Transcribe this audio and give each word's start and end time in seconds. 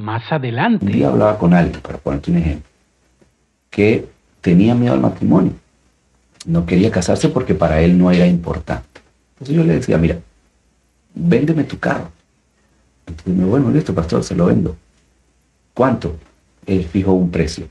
más 0.00 0.22
adelante. 0.32 0.84
Un 0.84 0.92
día 0.92 1.08
hablaba 1.08 1.38
con 1.38 1.54
alguien, 1.54 1.80
para 1.80 1.98
ponerte 1.98 2.30
un 2.30 2.38
ejemplo, 2.38 2.68
que 3.68 4.08
tenía 4.40 4.74
miedo 4.74 4.94
al 4.94 5.00
matrimonio. 5.00 5.52
No 6.46 6.64
quería 6.66 6.90
casarse 6.90 7.28
porque 7.28 7.54
para 7.54 7.80
él 7.80 7.96
no 7.98 8.10
era 8.10 8.26
importante. 8.26 9.00
Entonces 9.34 9.56
yo 9.56 9.64
le 9.64 9.74
decía, 9.74 9.98
mira, 9.98 10.18
véndeme 11.14 11.64
tu 11.64 11.78
carro. 11.78 12.10
Entonces 13.06 13.34
me 13.34 13.44
bueno, 13.44 13.70
listo, 13.70 13.94
pastor, 13.94 14.24
se 14.24 14.34
lo 14.34 14.46
vendo. 14.46 14.76
¿Cuánto? 15.74 16.16
Él 16.66 16.84
fijó 16.84 17.12
un 17.12 17.30
precio. 17.30 17.66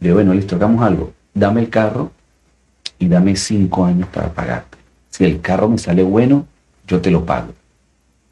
Le 0.00 0.12
bueno, 0.12 0.32
listo, 0.32 0.56
hagamos 0.56 0.82
algo. 0.82 1.12
Dame 1.34 1.60
el 1.60 1.68
carro 1.68 2.10
y 2.98 3.08
dame 3.08 3.36
cinco 3.36 3.84
años 3.84 4.08
para 4.08 4.32
pagarte. 4.32 4.78
Si 5.10 5.24
el 5.24 5.40
carro 5.40 5.68
me 5.68 5.78
sale 5.78 6.02
bueno, 6.02 6.46
yo 6.86 7.00
te 7.00 7.10
lo 7.10 7.24
pago. 7.24 7.52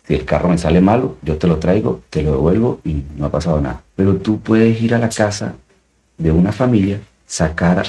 Si 0.06 0.14
el 0.14 0.24
carro 0.24 0.48
me 0.48 0.58
sale 0.58 0.80
malo, 0.80 1.16
yo 1.22 1.36
te 1.36 1.48
lo 1.48 1.56
traigo, 1.56 2.02
te 2.10 2.22
lo 2.22 2.32
devuelvo 2.32 2.80
y 2.84 3.02
no 3.16 3.26
ha 3.26 3.30
pasado 3.30 3.60
nada. 3.60 3.82
Pero 3.96 4.16
tú 4.16 4.38
puedes 4.38 4.80
ir 4.80 4.94
a 4.94 4.98
la 4.98 5.08
casa 5.08 5.54
de 6.16 6.30
una 6.30 6.52
familia, 6.52 7.00
sacar 7.26 7.80
a 7.80 7.84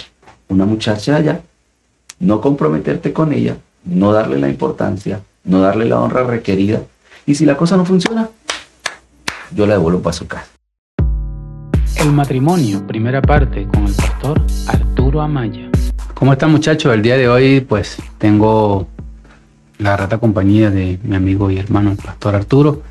una 0.50 0.66
muchacha 0.66 1.16
allá, 1.16 1.42
no 2.20 2.42
comprometerte 2.42 3.14
con 3.14 3.34
ella, 3.34 3.58
no 3.86 4.12
darle 4.14 4.40
la 4.40 4.50
importancia, 4.50 5.22
no 5.44 5.62
darle 5.62 5.86
la 5.86 6.00
honra 6.00 6.23
requerida. 6.23 6.82
Y 7.28 7.36
si 7.36 7.45
la 7.45 7.56
cosa 7.56 7.78
no 7.78 7.86
funciona, 7.86 8.30
yo 9.54 9.68
la 9.68 9.73
devuelvo 9.73 10.02
para 10.02 10.14
su 10.14 10.28
casa. 10.28 10.48
El 11.98 12.12
matrimonio, 12.14 12.86
primera 12.88 13.22
parte, 13.22 13.68
con 13.68 13.86
el 13.86 13.94
pastor 13.94 14.42
Arturo 14.68 15.22
Amaya. 15.22 15.70
¿Cómo 16.16 16.34
están 16.34 16.52
muchachos? 16.52 16.94
El 16.94 17.04
día 17.04 17.16
de 17.16 17.30
hoy 17.30 17.62
pues 17.62 17.98
tengo 18.18 18.88
la 19.80 19.95
rata 19.95 20.17
compañía 20.17 20.72
de 20.72 20.99
mi 21.04 21.16
amigo 21.16 21.52
y 21.52 21.58
hermano 21.58 21.91
el 21.91 21.98
pastor 21.98 22.36
Arturo. 22.36 22.81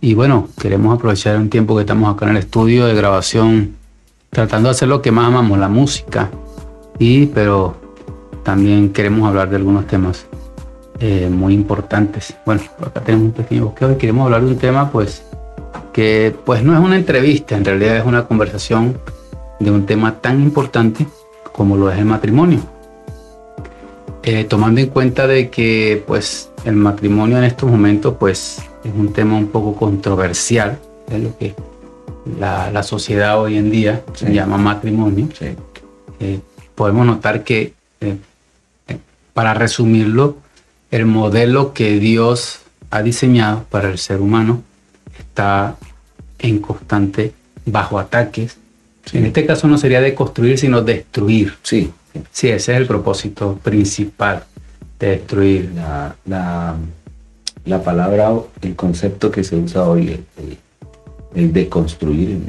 Y 0.00 0.14
bueno, 0.14 0.48
queremos 0.60 0.94
aprovechar 0.94 1.36
un 1.36 1.48
tiempo 1.48 1.74
que 1.74 1.80
estamos 1.82 2.14
acá 2.14 2.26
en 2.26 2.32
el 2.32 2.36
estudio 2.38 2.86
de 2.86 2.94
grabación, 2.94 3.76
tratando 4.30 4.68
de 4.68 4.72
hacer 4.72 4.88
lo 4.88 5.02
que 5.02 5.10
más 5.10 5.28
amamos, 5.28 5.58
la 5.58 5.68
música. 5.68 6.30
Y, 6.98 7.26
pero 7.26 7.76
también 8.42 8.90
queremos 8.92 9.28
hablar 9.28 9.50
de 9.50 9.56
algunos 9.56 9.86
temas 9.86 10.26
eh, 11.00 11.28
muy 11.30 11.54
importantes. 11.54 12.34
Bueno, 12.44 12.62
acá 12.80 13.00
tenemos 13.00 13.26
un 13.26 13.32
pequeño 13.32 13.66
bosqueo 13.66 13.92
y 13.92 13.96
queremos 13.96 14.26
hablar 14.26 14.42
de 14.42 14.48
un 14.48 14.58
tema 14.58 14.90
pues 14.90 15.24
que 15.92 16.34
pues 16.44 16.62
no 16.62 16.74
es 16.74 16.80
una 16.80 16.96
entrevista, 16.96 17.56
en 17.56 17.64
realidad 17.64 17.96
es 17.96 18.04
una 18.04 18.26
conversación 18.26 18.98
de 19.58 19.70
un 19.70 19.86
tema 19.86 20.20
tan 20.20 20.42
importante 20.42 21.06
como 21.52 21.76
lo 21.76 21.90
es 21.90 21.98
el 21.98 22.04
matrimonio. 22.04 22.60
Eh, 24.28 24.42
tomando 24.42 24.80
en 24.80 24.88
cuenta 24.88 25.28
de 25.28 25.50
que 25.50 26.02
pues 26.04 26.50
el 26.64 26.74
matrimonio 26.74 27.38
en 27.38 27.44
estos 27.44 27.70
momentos 27.70 28.16
pues 28.18 28.58
es 28.82 28.92
un 28.92 29.12
tema 29.12 29.36
un 29.36 29.46
poco 29.46 29.76
controversial, 29.76 30.80
es 31.08 31.20
lo 31.20 31.38
que 31.38 31.54
la, 32.40 32.82
sociedad 32.82 33.40
hoy 33.40 33.56
en 33.56 33.70
día 33.70 34.02
se 34.14 34.34
llama 34.34 34.58
matrimonio. 34.58 35.28
Eh, 36.18 36.40
podemos 36.74 37.06
notar 37.06 37.44
que, 37.44 37.74
eh, 38.00 38.16
para 39.32 39.54
resumirlo, 39.54 40.38
el 40.90 41.06
modelo 41.06 41.72
que 41.72 42.00
Dios 42.00 42.62
ha 42.90 43.02
diseñado 43.02 43.64
para 43.70 43.90
el 43.90 43.98
ser 43.98 44.20
humano 44.20 44.64
está 45.16 45.76
en 46.40 46.58
constante 46.58 47.32
bajo 47.64 48.00
ataques. 48.00 48.58
En 49.12 49.24
este 49.24 49.46
caso 49.46 49.68
no 49.68 49.78
sería 49.78 50.00
de 50.00 50.16
construir, 50.16 50.58
sino 50.58 50.82
destruir. 50.82 51.54
Sí. 51.62 51.92
Sí, 52.30 52.48
ese 52.48 52.72
es 52.72 52.78
el 52.78 52.86
propósito 52.86 53.58
principal 53.62 54.44
de 54.98 55.08
destruir. 55.08 55.72
La, 55.74 56.76
la, 57.64 57.82
palabra, 57.82 58.32
el 58.62 58.76
concepto 58.76 59.30
que 59.30 59.42
se 59.44 59.56
usa 59.56 59.84
hoy, 59.84 60.24
el, 61.34 61.52
de 61.52 61.68
construir, 61.68 62.40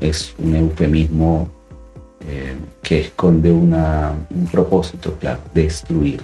es 0.00 0.34
un 0.38 0.54
eufemismo 0.54 1.48
eh, 2.28 2.54
que 2.82 3.00
esconde 3.00 3.50
una, 3.50 4.14
un 4.30 4.46
propósito, 4.46 5.16
claro, 5.20 5.40
destruir. 5.54 6.20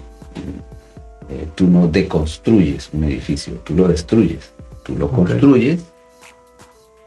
Eh, 1.29 1.49
tú 1.55 1.67
no 1.67 1.89
deconstruyes 1.89 2.91
un 2.93 3.05
edificio, 3.05 3.55
tú 3.65 3.75
lo 3.75 3.89
destruyes. 3.89 4.53
Tú 4.85 4.97
lo 4.97 5.11
construyes 5.11 5.85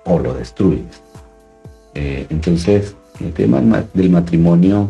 o 0.04 0.20
lo 0.20 0.34
destruyes. 0.34 1.02
Eh, 1.96 2.28
entonces, 2.30 2.94
el 3.22 3.32
tema 3.32 3.62
del 3.94 4.10
matrimonio 4.10 4.90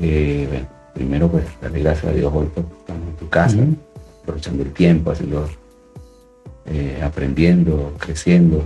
eh, 0.00 0.46
bueno, 0.48 0.66
primero 0.94 1.28
pues 1.28 1.44
darle 1.60 1.80
gracias 1.80 2.12
a 2.12 2.14
Dios 2.14 2.32
hoy 2.34 2.46
por 2.46 2.64
estar 2.64 2.96
en 2.96 3.16
tu 3.16 3.28
casa, 3.28 3.58
aprovechando 4.22 4.62
el 4.62 4.72
tiempo, 4.72 5.10
haciendo, 5.10 5.48
eh, 6.66 7.00
aprendiendo, 7.02 7.94
creciendo. 7.98 8.64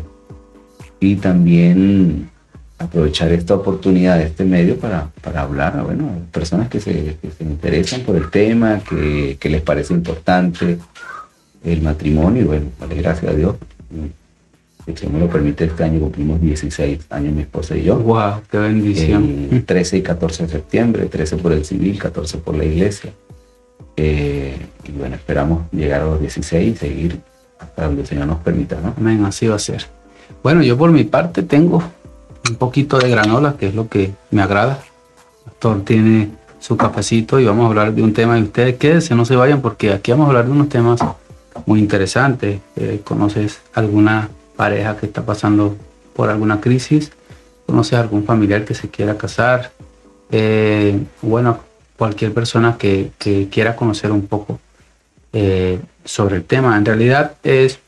Y 1.01 1.17
también 1.17 2.31
aprovechar 2.79 3.33
esta 3.33 3.55
oportunidad 3.55 4.21
este 4.21 4.45
medio 4.45 4.79
para, 4.79 5.11
para 5.21 5.43
hablar 5.43 5.79
a 5.79 5.83
bueno, 5.83 6.09
personas 6.33 6.69
que 6.69 6.81
se, 6.81 7.17
interesan 7.41 8.03
por 8.03 8.17
el 8.17 8.31
tema, 8.31 8.81
que, 8.89 9.37
que 9.39 9.49
les 9.49 9.63
parece 9.63 9.95
importante 9.95 10.79
el 11.65 11.83
matrimonio. 11.83 12.43
Y 12.43 12.47
bueno, 12.47 12.67
darle 12.79 12.97
gracias 12.97 13.33
a 13.33 13.37
Dios 13.37 13.57
si 14.95 15.07
me 15.07 15.19
lo 15.19 15.29
permite, 15.29 15.65
este 15.65 15.85
año 15.85 16.01
cumplimos 16.01 16.41
16 16.41 17.07
años 17.11 17.33
mi 17.33 17.43
esposa 17.43 17.77
y 17.77 17.85
yo. 17.85 17.99
¡Wow! 17.99 18.43
¡Qué 18.51 18.59
bendición! 18.59 19.65
13 19.65 19.99
y 19.99 20.03
14 20.03 20.43
de 20.45 20.49
septiembre, 20.51 21.07
13 21.07 21.39
por 21.39 21.53
el 21.53 21.65
civil, 21.65 21.99
14 21.99 22.39
por 22.39 22.55
la 22.55 22.65
iglesia. 22.65 23.13
Eh, 23.97 24.57
y 24.87 24.93
bueno, 24.93 25.15
esperamos 25.15 25.63
llegar 25.73 26.03
a 26.03 26.05
los 26.05 26.21
16 26.21 26.75
y 26.75 26.77
seguir 26.77 27.21
hasta 27.59 27.87
donde 27.87 28.03
el 28.03 28.07
Señor 28.07 28.27
nos 28.27 28.39
permita, 28.39 28.79
¿no? 28.81 28.95
Amén, 28.97 29.25
así 29.25 29.47
va 29.47 29.57
a 29.57 29.59
ser. 29.59 29.87
Bueno, 30.43 30.63
yo 30.63 30.77
por 30.77 30.91
mi 30.91 31.05
parte 31.05 31.43
tengo 31.43 31.83
un 32.49 32.57
poquito 32.57 32.99
de 32.99 33.09
granola, 33.09 33.57
que 33.59 33.69
es 33.69 33.75
lo 33.75 33.89
que 33.89 34.13
me 34.31 34.43
agrada. 34.43 34.81
El 35.47 35.53
pastor 35.53 35.83
tiene 35.85 36.31
su 36.61 36.77
cafecito 36.77 37.41
y 37.41 37.47
vamos 37.47 37.65
a 37.65 37.69
hablar 37.69 37.95
de 37.95 38.03
un 38.03 38.13
tema 38.13 38.39
y 38.39 38.43
ustedes 38.43 38.77
quédense, 38.77 39.15
no 39.15 39.25
se 39.25 39.37
vayan 39.37 39.61
porque 39.61 39.93
aquí 39.93 40.11
vamos 40.11 40.27
a 40.27 40.29
hablar 40.29 40.47
de 40.47 40.53
unos 40.53 40.69
temas 40.69 41.01
muy 41.67 41.79
interesantes. 41.79 42.61
Eh, 42.77 43.01
¿Conoces 43.05 43.61
alguna 43.75 44.29
pareja 44.57 44.97
que 44.97 45.07
está 45.07 45.25
pasando 45.25 45.77
por 46.15 46.31
alguna 46.31 46.61
crisis, 46.61 47.13
conoces 47.67 47.95
a 47.95 48.01
algún 48.01 48.25
familiar 48.25 48.65
que 48.65 48.75
se 48.75 48.89
quiera 48.89 49.17
casar, 49.17 49.73
eh, 50.31 50.99
bueno, 51.23 51.61
cualquier 51.97 52.33
persona 52.33 52.77
que, 52.79 53.11
quiera 53.51 53.77
conocer 53.77 54.11
un 54.13 54.27
poco 54.27 54.61
eh, 55.33 55.81
sobre 56.05 56.37
el 56.37 56.45
tema. 56.45 56.77
En 56.77 56.85
realidad 56.85 57.37
es, 57.43 57.79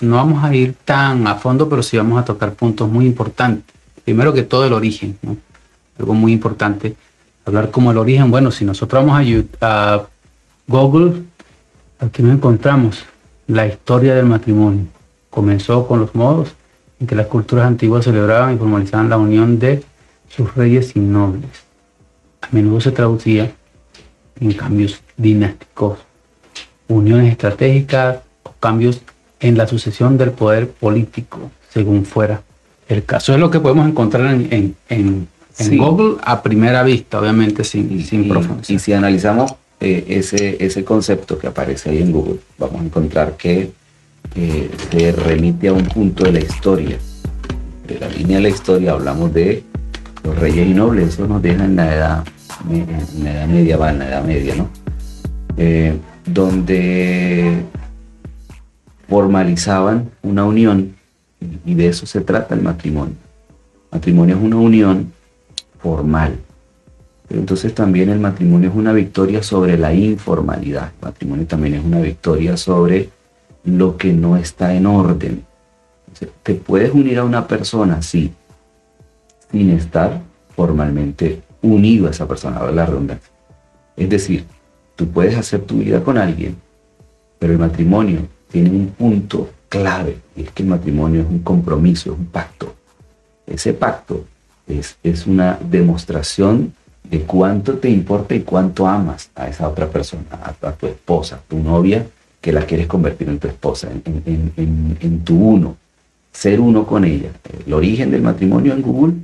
no 0.00 0.16
vamos 0.16 0.44
a 0.44 0.54
ir 0.54 0.74
tan 0.84 1.26
a 1.26 1.36
fondo, 1.36 1.68
pero 1.68 1.82
sí 1.82 1.96
vamos 1.96 2.20
a 2.20 2.24
tocar 2.24 2.54
puntos 2.54 2.88
muy 2.88 3.06
importantes. 3.06 3.74
Primero 4.04 4.32
que 4.32 4.42
todo 4.42 4.66
el 4.66 4.72
origen, 4.72 5.18
algo 5.98 6.14
muy 6.14 6.32
importante, 6.32 6.94
hablar 7.44 7.70
como 7.70 7.90
el 7.90 7.98
origen. 7.98 8.30
Bueno, 8.30 8.50
si 8.50 8.64
nosotros 8.64 9.04
vamos 9.04 9.50
a, 9.60 9.94
a 9.94 10.06
Google, 10.66 11.22
aquí 12.00 12.22
nos 12.22 12.34
encontramos 12.34 13.04
la 13.46 13.66
historia 13.66 14.14
del 14.14 14.26
matrimonio 14.26 14.86
comenzó 15.34 15.88
con 15.88 15.98
los 15.98 16.14
modos 16.14 16.54
en 17.00 17.08
que 17.08 17.16
las 17.16 17.26
culturas 17.26 17.66
antiguas 17.66 18.04
celebraban 18.04 18.54
y 18.54 18.56
formalizaban 18.56 19.10
la 19.10 19.18
unión 19.18 19.58
de 19.58 19.82
sus 20.28 20.54
reyes 20.54 20.94
y 20.94 21.00
nobles. 21.00 21.50
A 22.40 22.48
menudo 22.52 22.80
se 22.80 22.92
traducía 22.92 23.52
en 24.40 24.52
cambios 24.52 25.02
dinásticos, 25.16 25.98
uniones 26.86 27.32
estratégicas 27.32 28.18
o 28.44 28.52
cambios 28.60 29.02
en 29.40 29.58
la 29.58 29.66
sucesión 29.66 30.16
del 30.16 30.30
poder 30.30 30.70
político, 30.70 31.50
según 31.68 32.04
fuera 32.04 32.42
el 32.88 33.04
caso. 33.04 33.34
Es 33.34 33.40
lo 33.40 33.50
que 33.50 33.58
podemos 33.58 33.88
encontrar 33.88 34.32
en, 34.34 34.76
en, 34.88 35.28
Google 35.76 36.16
a 36.22 36.42
primera 36.42 36.82
vista, 36.84 37.20
obviamente 37.20 37.64
sin, 37.64 38.04
sin 38.04 38.32
Y 38.68 38.78
si 38.78 38.92
analizamos 38.92 39.54
eh, 39.80 40.04
ese, 40.08 40.64
ese 40.64 40.84
concepto 40.84 41.38
que 41.38 41.48
aparece 41.48 41.90
ahí 41.90 42.02
en 42.02 42.12
Google, 42.12 42.38
vamos 42.58 42.80
a 42.80 42.84
encontrar 42.84 43.36
que 43.36 43.72
se 44.34 45.12
remite 45.12 45.68
a 45.68 45.72
un 45.72 45.84
punto 45.84 46.24
de 46.24 46.32
la 46.32 46.40
historia. 46.40 46.98
De 47.86 47.98
la 47.98 48.08
línea 48.08 48.38
de 48.38 48.42
la 48.44 48.48
historia 48.48 48.92
hablamos 48.92 49.32
de 49.32 49.62
los 50.24 50.38
reyes 50.38 50.66
y 50.66 50.74
nobles, 50.74 51.14
eso 51.14 51.26
nos 51.26 51.42
deja 51.42 51.64
en 51.64 51.76
la 51.76 51.94
edad, 51.94 52.24
edad 52.70 53.46
medieval, 53.46 53.94
en 53.94 53.98
la 53.98 54.08
edad 54.08 54.24
media, 54.24 54.54
¿no? 54.56 54.68
Eh, 55.56 55.96
donde 56.26 57.62
formalizaban 59.08 60.10
una 60.22 60.44
unión 60.44 60.94
y 61.64 61.74
de 61.74 61.88
eso 61.88 62.06
se 62.06 62.22
trata 62.22 62.54
el 62.54 62.62
matrimonio. 62.62 63.14
matrimonio 63.92 64.36
es 64.36 64.42
una 64.42 64.56
unión 64.56 65.12
formal. 65.78 66.36
Pero 67.28 67.40
entonces 67.40 67.74
también 67.74 68.08
el 68.08 68.18
matrimonio 68.18 68.70
es 68.70 68.76
una 68.76 68.92
victoria 68.92 69.42
sobre 69.42 69.78
la 69.78 69.94
informalidad. 69.94 70.92
El 71.00 71.06
matrimonio 71.08 71.46
también 71.46 71.74
es 71.74 71.84
una 71.84 72.00
victoria 72.00 72.56
sobre 72.56 73.10
lo 73.64 73.96
que 73.96 74.12
no 74.12 74.36
está 74.36 74.74
en 74.74 74.86
orden. 74.86 75.44
Te 76.42 76.54
puedes 76.54 76.92
unir 76.92 77.18
a 77.18 77.24
una 77.24 77.46
persona, 77.48 78.02
sí, 78.02 78.32
sin 79.50 79.70
estar 79.70 80.20
formalmente 80.54 81.42
unido 81.62 82.06
a 82.06 82.10
esa 82.10 82.28
persona, 82.28 82.58
a 82.58 82.70
la 82.70 82.86
redundancia. 82.86 83.32
Es 83.96 84.08
decir, 84.08 84.44
tú 84.96 85.08
puedes 85.08 85.36
hacer 85.36 85.62
tu 85.62 85.78
vida 85.78 86.02
con 86.02 86.18
alguien, 86.18 86.56
pero 87.38 87.52
el 87.52 87.58
matrimonio 87.58 88.20
tiene 88.50 88.70
un 88.70 88.88
punto 88.88 89.50
clave, 89.68 90.18
y 90.36 90.42
es 90.42 90.50
que 90.50 90.62
el 90.62 90.68
matrimonio 90.68 91.22
es 91.22 91.26
un 91.26 91.40
compromiso, 91.40 92.12
un 92.12 92.26
pacto. 92.26 92.74
Ese 93.46 93.72
pacto 93.72 94.24
es, 94.68 94.96
es 95.02 95.26
una 95.26 95.58
demostración 95.60 96.72
de 97.02 97.20
cuánto 97.20 97.74
te 97.78 97.88
importa 97.90 98.34
y 98.34 98.40
cuánto 98.40 98.86
amas 98.86 99.30
a 99.34 99.48
esa 99.48 99.68
otra 99.68 99.88
persona, 99.88 100.24
a, 100.30 100.72
tu 100.72 100.86
esposa, 100.86 101.40
tu 101.48 101.58
novia, 101.58 102.06
que 102.44 102.52
la 102.52 102.66
quieres 102.66 102.86
convertir 102.86 103.26
en 103.30 103.38
tu 103.38 103.48
esposa, 103.48 103.88
en, 103.90 105.24
tu 105.24 105.34
uno, 105.34 105.78
ser 106.30 106.60
uno 106.60 106.84
con 106.84 107.06
ella. 107.06 107.30
El 107.66 107.72
origen 107.72 108.10
del 108.10 108.20
matrimonio 108.20 108.74
en 108.74 108.82
Google, 108.82 109.14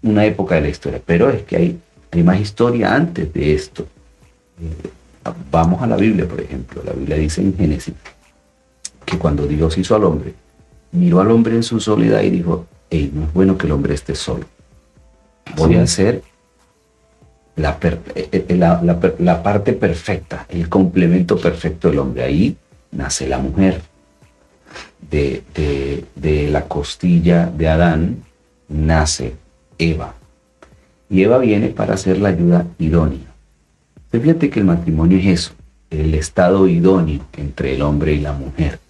una 0.00 0.24
época 0.24 0.54
de 0.54 0.62
la 0.62 0.68
historia, 0.70 0.98
pero 1.04 1.28
es 1.28 1.42
que 1.42 1.56
hay, 1.56 1.78
hay 2.10 2.22
más 2.22 2.40
historia 2.40 2.94
antes 2.94 3.30
de 3.34 3.52
esto. 3.52 3.86
Eh, 4.58 5.30
vamos 5.50 5.82
a 5.82 5.86
la 5.86 5.96
Biblia, 5.96 6.26
por 6.26 6.40
ejemplo. 6.40 6.82
La 6.86 6.92
Biblia 6.92 7.16
dice 7.16 7.42
en 7.42 7.54
Génesis 7.54 7.92
que 9.04 9.18
cuando 9.18 9.46
Dios 9.46 9.76
hizo 9.76 9.94
al 9.94 10.04
hombre, 10.04 10.32
miró 10.92 11.20
al 11.20 11.30
hombre 11.30 11.54
en 11.54 11.62
su 11.62 11.80
soledad 11.80 12.22
y 12.22 12.30
dijo, 12.30 12.64
hey, 12.88 13.10
no 13.12 13.24
es 13.24 13.32
bueno 13.34 13.58
que 13.58 13.66
el 13.66 13.72
hombre 13.72 13.92
esté 13.92 14.14
solo. 14.14 14.46
Voy 15.54 15.74
a 15.74 15.82
hacer 15.82 16.22
eh, 17.56 18.28
eh, 18.32 18.56
la, 18.56 18.82
la, 19.18 19.42
parte 19.42 19.72
perfecta, 19.72 20.46
el 20.50 20.68
complemento 20.68 21.38
perfecto 21.38 21.88
del 21.88 21.98
hombre. 22.00 22.22
Ahí 22.22 22.56
nace 22.92 23.26
la 23.26 23.38
mujer. 23.38 23.80
De, 25.10 25.42
de, 25.54 26.50
la 26.50 26.62
costilla 26.62 27.46
de 27.46 27.68
Adán 27.68 28.24
nace 28.68 29.34
Eva. 29.78 30.14
Y 31.08 31.22
Eva 31.22 31.38
viene 31.38 31.68
para 31.68 31.96
ser 31.96 32.18
la 32.18 32.30
ayuda 32.30 32.66
idónea. 32.78 33.32
Fíjate 34.10 34.50
que 34.50 34.60
el 34.60 34.66
matrimonio 34.66 35.18
es 35.18 35.26
eso, 35.26 35.52
el 35.90 36.14
estado 36.14 36.66
idóneo 36.68 37.20
entre 37.36 37.74
el 37.74 37.82
hombre 37.82 38.14
y 38.14 38.20
la 38.20 38.32
mujer. 38.32 38.80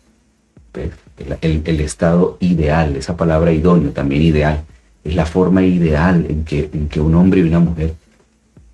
El, 1.41 1.63
el, 1.65 1.81
estado 1.81 2.37
ideal, 2.41 2.97
esa 2.97 3.17
palabra 3.17 3.53
idóneo, 3.53 3.91
también 3.91 4.23
ideal, 4.23 4.63
es 5.05 5.15
la 5.15 5.27
forma 5.27 5.63
ideal 5.63 6.27
en 6.29 6.45
que, 6.45 6.71
en 6.73 6.89
que 6.89 7.01
un 7.01 7.15
hombre 7.15 7.41
y 7.41 7.45
una 7.45 7.61
mujer 7.61 7.95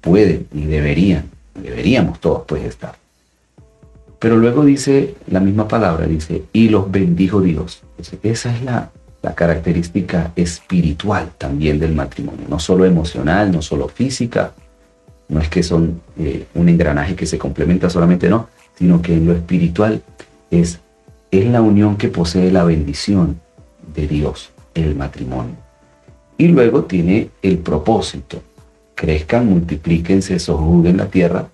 pueden 0.02 0.46
y 0.52 0.66
deberían, 0.66 1.30
deberíamos 1.54 2.20
todos 2.20 2.42
pues 2.46 2.64
estar. 2.64 2.96
Pero 4.18 4.36
luego 4.36 4.64
dice 4.64 5.14
la 5.28 5.40
misma 5.40 5.66
palabra, 5.66 6.06
dice, 6.06 6.42
y 6.52 6.68
los 6.68 6.90
bendijo 6.90 7.40
Dios. 7.40 7.82
Esa 8.22 8.54
es 8.54 8.62
la, 8.62 8.90
la 9.22 9.34
característica 9.34 10.32
espiritual 10.36 11.30
también 11.38 11.78
del 11.78 11.94
matrimonio, 11.94 12.46
no 12.48 12.58
solo 12.58 12.84
emocional, 12.84 13.50
no 13.50 13.62
solo 13.62 13.88
física, 13.88 14.52
no 15.28 15.40
es 15.40 15.48
que 15.48 15.62
son 15.62 16.02
eh, 16.18 16.46
un 16.54 16.68
engranaje 16.68 17.16
que 17.16 17.26
se 17.26 17.38
complementa 17.38 17.88
solamente, 17.88 18.28
no, 18.28 18.48
sino 18.78 19.00
que 19.00 19.14
en 19.14 19.26
lo 19.26 19.32
espiritual 19.32 20.02
es, 20.50 20.80
es 21.30 21.46
la 21.46 21.62
unión 21.62 21.96
que 21.96 22.08
posee 22.08 22.50
la 22.50 22.64
bendición 22.64 23.40
de 23.94 24.06
Dios, 24.06 24.50
el 24.74 24.94
matrimonio. 24.94 25.56
Y 26.36 26.48
luego 26.48 26.84
tiene 26.84 27.30
el 27.42 27.58
propósito, 27.58 28.42
crezcan, 29.02 29.48
multiplíquense, 29.48 30.38
sojuzguen 30.38 30.98
la 30.98 31.06
tierra, 31.06 31.48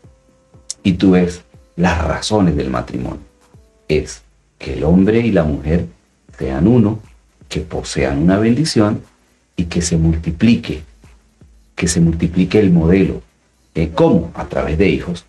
y 0.82 0.92
tú 0.92 1.12
ves 1.12 1.44
las 1.76 2.04
razones 2.04 2.54
del 2.56 2.68
matrimonio. 2.68 3.22
Es 3.88 4.20
que 4.58 4.74
el 4.74 4.84
hombre 4.84 5.20
y 5.20 5.32
la 5.32 5.44
mujer 5.44 5.86
sean 6.38 6.68
uno, 6.68 7.00
que 7.48 7.60
posean 7.62 8.18
una 8.18 8.38
bendición 8.38 9.00
y 9.56 9.64
que 9.64 9.80
se 9.80 9.96
multiplique, 9.96 10.82
que 11.74 11.88
se 11.88 12.02
multiplique 12.02 12.60
el 12.60 12.70
modelo. 12.70 13.22
Eh, 13.74 13.92
¿Cómo? 13.94 14.30
A 14.34 14.44
través 14.44 14.76
de 14.76 14.90
hijos, 14.90 15.24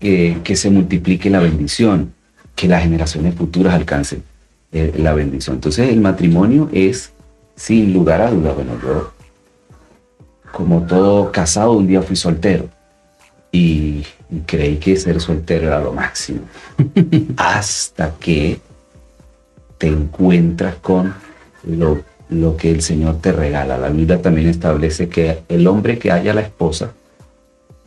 que 0.00 0.56
se 0.56 0.68
multiplique 0.68 1.30
la 1.30 1.40
bendición, 1.40 2.12
que 2.54 2.68
las 2.68 2.82
generaciones 2.82 3.34
futuras 3.36 3.72
alcancen 3.72 4.22
eh, 4.70 4.92
la 4.98 5.14
bendición. 5.14 5.56
Entonces 5.56 5.88
el 5.88 6.02
matrimonio 6.02 6.68
es, 6.74 7.12
sin 7.56 7.94
lugar 7.94 8.20
a 8.20 8.30
dudas, 8.30 8.54
bueno, 8.54 8.72
yo 8.82 9.13
como 10.56 10.82
todo 10.82 11.32
casado, 11.32 11.72
un 11.72 11.86
día 11.86 12.02
fui 12.02 12.16
soltero 12.16 12.68
y, 13.52 14.04
creí 14.46 14.76
que 14.78 14.96
ser 14.96 15.20
soltero 15.20 15.68
era 15.68 15.80
lo 15.80 15.92
máximo. 15.92 16.40
Hasta 17.36 18.14
que 18.18 18.58
te 19.78 19.86
encuentras 19.86 20.76
con 20.76 21.14
lo, 21.64 22.02
lo 22.30 22.56
que 22.56 22.70
el 22.70 22.82
Señor 22.82 23.20
te 23.20 23.32
regala. 23.32 23.78
La 23.78 23.90
Biblia 23.90 24.20
también 24.20 24.48
establece 24.48 25.08
que 25.08 25.42
el 25.48 25.66
hombre 25.66 25.98
que 25.98 26.10
haya 26.10 26.34
la 26.34 26.40
esposa, 26.40 26.92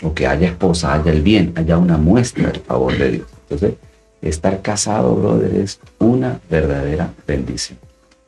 o 0.03 0.13
que 0.13 0.27
haya 0.27 0.47
esposa, 0.47 0.93
haya 0.93 1.11
el 1.11 1.21
bien, 1.21 1.53
haya 1.55 1.77
una 1.77 1.97
muestra 1.97 2.49
del 2.49 2.61
favor 2.61 2.97
de 2.97 3.11
Dios. 3.11 3.27
Entonces, 3.49 3.73
estar 4.21 4.61
casado, 4.61 5.15
brother, 5.15 5.55
es 5.55 5.79
una 5.99 6.39
verdadera 6.49 7.11
bendición. 7.25 7.79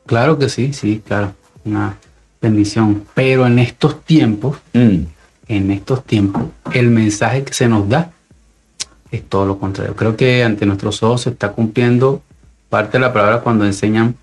Claro 0.06 0.38
que 0.38 0.48
sí, 0.48 0.72
sí, 0.72 1.02
claro. 1.06 1.32
Una 1.64 1.96
bendición. 2.40 3.04
Pero 3.14 3.46
en 3.46 3.58
estos 3.58 4.04
tiempos, 4.04 4.58
mm. 4.72 4.98
en 5.48 5.70
estos 5.70 6.04
tiempos, 6.04 6.44
el 6.72 6.90
mensaje 6.90 7.44
que 7.44 7.52
se 7.52 7.68
nos 7.68 7.88
da 7.88 8.10
es 9.10 9.24
todo 9.24 9.46
lo 9.46 9.58
contrario. 9.58 9.96
Creo 9.96 10.16
que 10.16 10.44
ante 10.44 10.66
nuestros 10.66 11.02
ojos 11.02 11.22
se 11.22 11.30
está 11.30 11.52
cumpliendo 11.52 12.22
parte 12.68 12.98
de 12.98 13.00
la 13.00 13.12
palabra 13.12 13.40
cuando 13.40 13.64
enseñan 13.64 14.14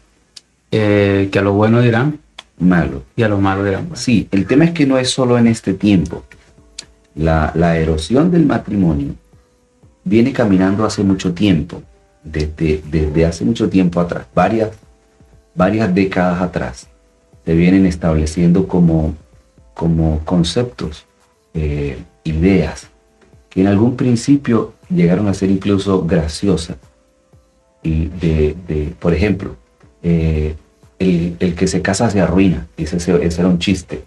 eh, 0.72 1.30
que 1.32 1.40
a 1.40 1.42
lo 1.42 1.54
bueno 1.54 1.82
dirán 1.82 2.20
malo 2.60 3.04
y 3.16 3.24
a 3.24 3.30
lo 3.30 3.38
malo 3.40 3.64
dirán 3.64 3.84
bueno. 3.84 3.98
Sí, 3.98 4.28
el 4.32 4.48
tema 4.48 4.66
es 4.66 4.72
que 4.72 4.86
no 4.86 4.98
es 4.98 5.10
solo 5.10 5.38
en 5.38 5.48
este 5.48 5.74
tiempo. 5.74 6.24
La, 7.16 7.52
la 7.56 7.78
erosión 7.78 8.32
del 8.32 8.46
matrimonio 8.46 9.14
viene 10.04 10.32
caminando 10.32 10.86
hace 10.86 11.04
mucho 11.04 11.34
tiempo, 11.34 11.84
desde, 12.24 12.82
desde 12.90 13.26
hace 13.26 13.44
mucho 13.44 13.70
tiempo 13.70 14.00
atrás, 14.00 14.26
varias, 14.34 14.70
varias 15.56 15.94
décadas 15.94 16.42
atrás 16.42 16.88
se 17.48 17.56
vienen 17.56 17.86
estableciendo 17.86 18.68
como, 18.68 19.16
como 19.74 20.20
conceptos, 20.26 21.06
eh, 21.54 21.98
ideas, 22.26 22.90
que 23.50 23.62
en 23.62 23.68
algún 23.68 23.96
principio 23.96 24.74
llegaron 24.90 25.30
a 25.30 25.34
ser 25.34 25.50
incluso 25.50 26.06
graciosas. 26.06 26.76
Y 27.84 28.08
de, 28.08 28.94
por 29.00 29.14
ejemplo, 29.14 29.56
eh, 30.04 30.58
el, 31.00 31.56
que 31.56 31.68
se 31.68 31.82
casa 31.82 32.10
se 32.10 32.20
arruina, 32.20 32.68
ese, 32.76 32.98
ese 32.98 33.40
era 33.40 33.48
un 33.48 33.60
chiste. 33.60 34.04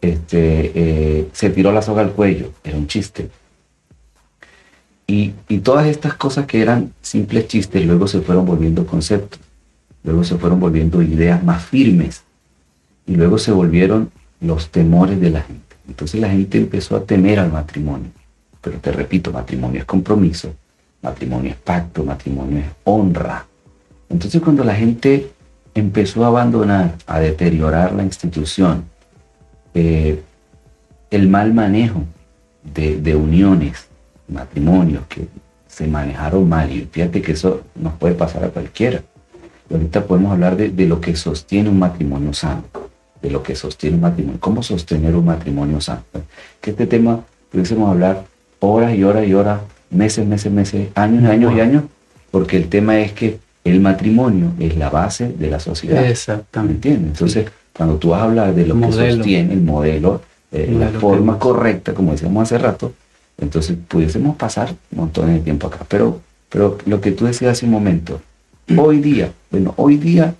Este, 0.00 0.72
eh, 0.74 1.28
se 1.34 1.50
tiró 1.50 1.72
la 1.72 1.82
soga 1.82 2.00
al 2.00 2.12
cuello, 2.12 2.50
era 2.64 2.78
un 2.78 2.86
chiste. 2.86 3.28
Y, 5.06 5.34
y, 5.48 5.58
todas 5.58 5.86
estas 5.86 6.14
cosas 6.14 6.46
que 6.46 6.62
eran 6.62 6.94
simples 7.02 7.46
chistes 7.46 7.84
luego 7.84 8.06
se 8.06 8.22
fueron 8.22 8.46
volviendo 8.46 8.86
conceptos, 8.86 9.38
luego 10.02 10.24
se 10.24 10.38
fueron 10.38 10.60
volviendo 10.60 11.02
ideas 11.02 11.44
más 11.44 11.62
firmes 11.62 12.22
y 13.10 13.16
luego 13.16 13.38
se 13.38 13.50
volvieron 13.50 14.12
los 14.40 14.70
temores 14.70 15.20
de 15.20 15.30
la 15.30 15.40
gente. 15.40 15.74
Entonces 15.88 16.20
la 16.20 16.30
gente 16.30 16.58
empezó 16.58 16.94
a 16.94 17.04
temer 17.04 17.40
al 17.40 17.50
matrimonio. 17.50 18.08
Pero 18.60 18.78
te 18.78 18.92
repito, 18.92 19.32
matrimonio 19.32 19.80
es 19.80 19.84
compromiso, 19.84 20.54
matrimonio 21.02 21.50
es 21.50 21.56
pacto, 21.56 22.04
matrimonio 22.04 22.60
es 22.60 22.66
honra. 22.84 23.44
Entonces 24.08 24.40
cuando 24.40 24.62
la 24.62 24.76
gente 24.76 25.28
empezó 25.74 26.24
a 26.24 26.28
abandonar, 26.28 26.94
a 27.08 27.18
deteriorar 27.18 27.92
la 27.92 28.04
institución, 28.04 28.84
eh, 29.74 30.22
el 31.10 31.28
mal 31.28 31.52
manejo 31.52 32.04
de, 32.62 33.16
uniones, 33.16 33.88
matrimonios 34.28 35.04
que 35.08 35.26
se 35.66 35.88
manejaron 35.88 36.48
mal, 36.48 36.70
y 36.70 36.88
fíjate 36.88 37.22
que 37.22 37.32
eso 37.32 37.62
nos 37.74 37.94
puede 37.94 38.14
pasar 38.14 38.44
a 38.44 38.50
cualquiera. 38.50 39.02
ahorita 39.68 40.06
podemos 40.06 40.30
hablar 40.30 40.56
de, 40.56 40.68
de 40.68 40.86
lo 40.86 41.00
que 41.00 41.16
sostiene 41.16 41.70
un 41.70 41.80
matrimonio 41.80 42.32
sano 42.32 42.62
de 43.22 43.30
lo 43.30 43.42
que 43.42 43.54
sostiene 43.54 43.96
un 43.96 44.02
matrimonio, 44.02 44.40
cómo 44.40 44.62
sostener 44.62 45.14
un 45.14 45.24
matrimonio 45.24 45.80
sano. 45.80 46.02
Que 46.60 46.70
este 46.70 46.86
tema 46.86 47.20
pudiésemos 47.50 47.90
hablar 47.90 48.24
horas 48.60 48.94
y 48.94 49.04
horas 49.04 49.26
y 49.26 49.34
horas, 49.34 49.60
meses, 49.90 50.26
meses, 50.26 50.52
meses, 50.52 50.88
años, 50.94 51.24
años 51.24 51.52
y 51.54 51.60
años, 51.60 51.84
porque 52.30 52.56
el 52.56 52.68
tema 52.68 52.98
es 53.00 53.12
que 53.12 53.38
el 53.64 53.80
matrimonio 53.80 54.52
es 54.58 54.76
la 54.76 54.88
base 54.90 55.28
de 55.28 55.50
la 55.50 55.60
sociedad. 55.60 56.04
Exactamente. 56.04 56.88
¿Entiendes? 56.88 57.12
Entonces, 57.12 57.50
cuando 57.72 57.96
tú 57.96 58.10
vas 58.10 58.22
a 58.22 58.24
hablar 58.24 58.54
de 58.54 58.66
lo 58.66 58.80
que 58.80 58.92
sostiene 58.92 59.52
el 59.52 59.62
modelo, 59.62 60.22
eh, 60.52 60.74
la 60.76 60.88
forma 60.88 61.38
correcta, 61.38 61.94
como 61.94 62.12
decíamos 62.12 62.42
hace 62.42 62.58
rato, 62.58 62.92
entonces 63.38 63.76
pudiésemos 63.88 64.36
pasar 64.36 64.74
un 64.92 64.98
montón 64.98 65.32
de 65.32 65.40
tiempo 65.40 65.66
acá. 65.66 65.84
Pero, 65.88 66.20
pero 66.48 66.78
lo 66.86 67.00
que 67.00 67.12
tú 67.12 67.26
decías 67.26 67.52
hace 67.52 67.66
un 67.66 67.72
momento, 67.72 68.20
hoy 68.76 69.00
día, 69.00 69.32
bueno, 69.50 69.74
hoy 69.76 69.96
día 69.96 70.34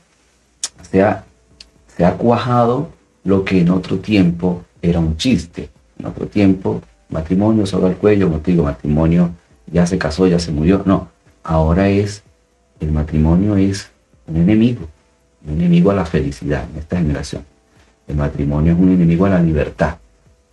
se 0.90 1.02
ha 1.02 1.25
se 2.00 2.07
ha 2.07 2.14
cuajado 2.14 2.88
lo 3.25 3.45
que 3.45 3.61
en 3.61 3.69
otro 3.69 3.99
tiempo 3.99 4.62
era 4.80 4.99
un 4.99 5.19
chiste. 5.19 5.69
En 5.99 6.07
otro 6.07 6.26
tiempo, 6.26 6.80
matrimonio 7.11 7.66
solo 7.66 7.88
al 7.88 7.97
cuello, 7.97 8.28
como 8.28 8.40
te 8.40 8.52
digo, 8.52 8.64
matrimonio 8.64 9.33
ya 9.71 9.87
se 9.87 9.99
casó, 9.99 10.26
ya 10.26 10.38
se 10.38 10.50
murió. 10.50 10.80
No, 10.87 11.09
ahora 11.42 11.90
es, 11.90 12.23
el 12.80 12.90
matrimonio 12.90 13.54
es 13.59 13.90
un 14.26 14.38
enemigo, 14.38 14.88
un 15.47 15.61
enemigo 15.61 15.90
a 15.90 15.95
la 15.95 16.07
felicidad 16.07 16.64
en 16.73 16.78
esta 16.78 16.97
generación. 16.97 17.45
El 18.09 18.16
matrimonio 18.16 18.73
es 18.73 18.78
un 18.78 18.92
enemigo 18.92 19.26
a 19.26 19.28
la 19.28 19.42
libertad, 19.42 19.99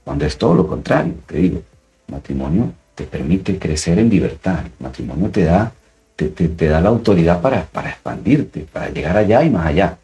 cuando 0.04 0.25
es 0.25 0.38
todo 0.38 0.54
lo 0.54 0.68
contrario, 0.68 1.13
te 1.27 1.38
digo. 1.38 1.62
Matrimonio 2.10 2.74
te 2.94 3.06
permite 3.06 3.58
crecer 3.58 4.00
en 4.00 4.10
libertad, 4.10 4.66
matrimonio 4.80 5.30
te 5.30 5.46
da 5.46 5.72
te, 6.18 6.68
da 6.68 6.82
la 6.82 6.89
autoridad 6.89 7.39
para, 7.42 7.63
para, 7.63 7.92
expandirte, 7.92 8.66
para 8.70 8.89
llegar 8.89 9.16
allá 9.16 9.46
y 9.46 9.50
más 9.50 9.68
allá. 9.68 9.98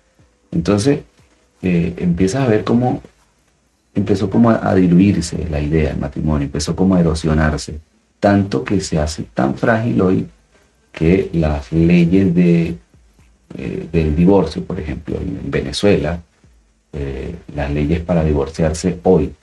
Entonces, 0.50 1.00
eh, 1.64 1.94
empiezas 1.98 2.42
a 2.44 2.48
ver 2.48 2.66
cómo 2.66 3.02
empezó 3.96 4.30
como 4.30 4.50
a, 4.50 4.76
diluirse 4.76 5.48
la 5.50 5.62
idea 5.62 5.90
del 5.90 5.98
matrimonio, 5.98 6.46
empezó 6.46 6.76
como 6.76 6.96
a 6.96 7.00
erosionarse, 7.00 7.80
tanto 8.20 8.64
que 8.64 8.82
se 8.82 9.00
hace 9.00 9.24
tan 9.34 9.56
frágil 9.56 10.02
hoy 10.02 10.28
que 10.92 11.30
las 11.34 11.72
leyes 11.72 12.36
de, 12.36 12.76
eh, 13.58 13.88
del 13.92 14.16
divorcio, 14.16 14.64
por 14.66 14.80
ejemplo, 14.80 15.16
en 15.16 15.50
Venezuela, 15.50 16.22
eh, 16.92 17.36
las 17.56 17.72
leyes 17.72 18.02
para 18.02 18.24
divorciarse 18.24 19.00
hoy, 19.04 19.34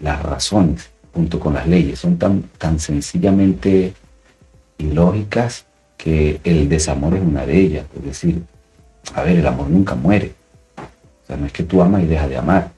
las 0.00 0.22
razones 0.22 0.90
junto 1.12 1.38
con 1.40 1.54
las 1.54 1.66
leyes 1.66 1.98
son 1.98 2.16
tan, 2.16 2.44
tan 2.58 2.78
sencillamente 2.78 3.92
ilógicas 4.78 5.66
que 5.96 6.40
el 6.44 6.68
desamor 6.68 7.16
es 7.16 7.22
una 7.22 7.44
de 7.44 7.58
ellas. 7.58 7.86
Es 7.96 8.04
decir, 8.04 8.42
a 9.14 9.22
ver, 9.22 9.38
el 9.38 9.46
amor 9.46 9.68
nunca 9.68 9.94
muere. 9.94 10.32
O 10.76 11.26
sea, 11.26 11.36
no 11.36 11.46
es 11.46 11.52
que 11.52 11.62
tú 11.62 11.82
amas 11.82 12.02
y 12.02 12.06
dejas 12.06 12.28
de 12.28 12.36
amar. 12.36 12.70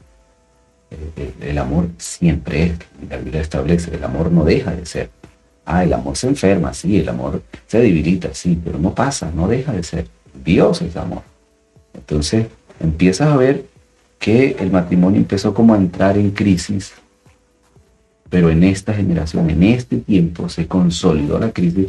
El, 1.41 1.59
amor 1.59 1.89
siempre 1.99 2.65
es, 2.65 2.73
la 3.09 3.17
Biblia 3.17 3.41
establece, 3.41 3.95
el 3.95 4.03
amor 4.03 4.33
no 4.33 4.45
deja 4.45 4.73
de 4.73 4.85
ser. 4.87 5.11
Ah, 5.65 5.85
el 5.85 5.93
amor 5.93 6.17
se 6.17 6.27
enferma, 6.27 6.75
sí, 6.75 6.99
el 6.99 7.09
amor 7.09 7.43
se 7.69 7.79
debilita, 7.79 8.35
sí, 8.35 8.61
pero 8.62 8.79
no 8.79 8.93
pasa, 8.93 9.31
no 9.33 9.47
deja 9.47 9.73
de 9.73 9.85
ser. 9.85 10.09
Dios 10.45 10.83
es 10.83 10.97
amor. 10.97 11.23
Entonces 11.95 12.47
empiezas 12.81 13.29
a 13.29 13.37
ver 13.37 13.67
que 14.19 14.57
el 14.59 14.71
matrimonio 14.73 15.19
empezó 15.19 15.55
como 15.55 15.75
a 15.75 15.77
entrar 15.77 16.19
en 16.19 16.33
crisis, 16.33 16.93
pero 18.29 18.50
en 18.50 18.65
esta 18.65 18.93
generación, 18.93 19.49
en 19.49 19.62
este 19.62 19.99
tiempo, 19.99 20.49
se 20.49 20.67
consolidó 20.67 21.39
la 21.39 21.53
crisis 21.53 21.89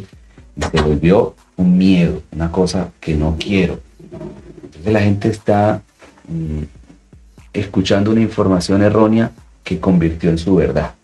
y 0.56 0.62
se 0.62 0.80
volvió 0.80 1.34
un 1.56 1.76
miedo, 1.76 2.22
una 2.32 2.52
cosa 2.52 2.90
que 3.00 3.14
no 3.14 3.36
quiero, 3.38 3.80
la 4.84 5.00
gente 5.00 5.28
está 5.28 5.82
mm, 6.28 6.62
escuchando 7.52 8.10
una 8.10 8.20
información 8.20 8.82
errónea 8.82 9.30
que 9.64 9.80
convirtió 9.80 10.30
en 10.30 10.38
su 10.38 10.56
verdad. 10.56 10.94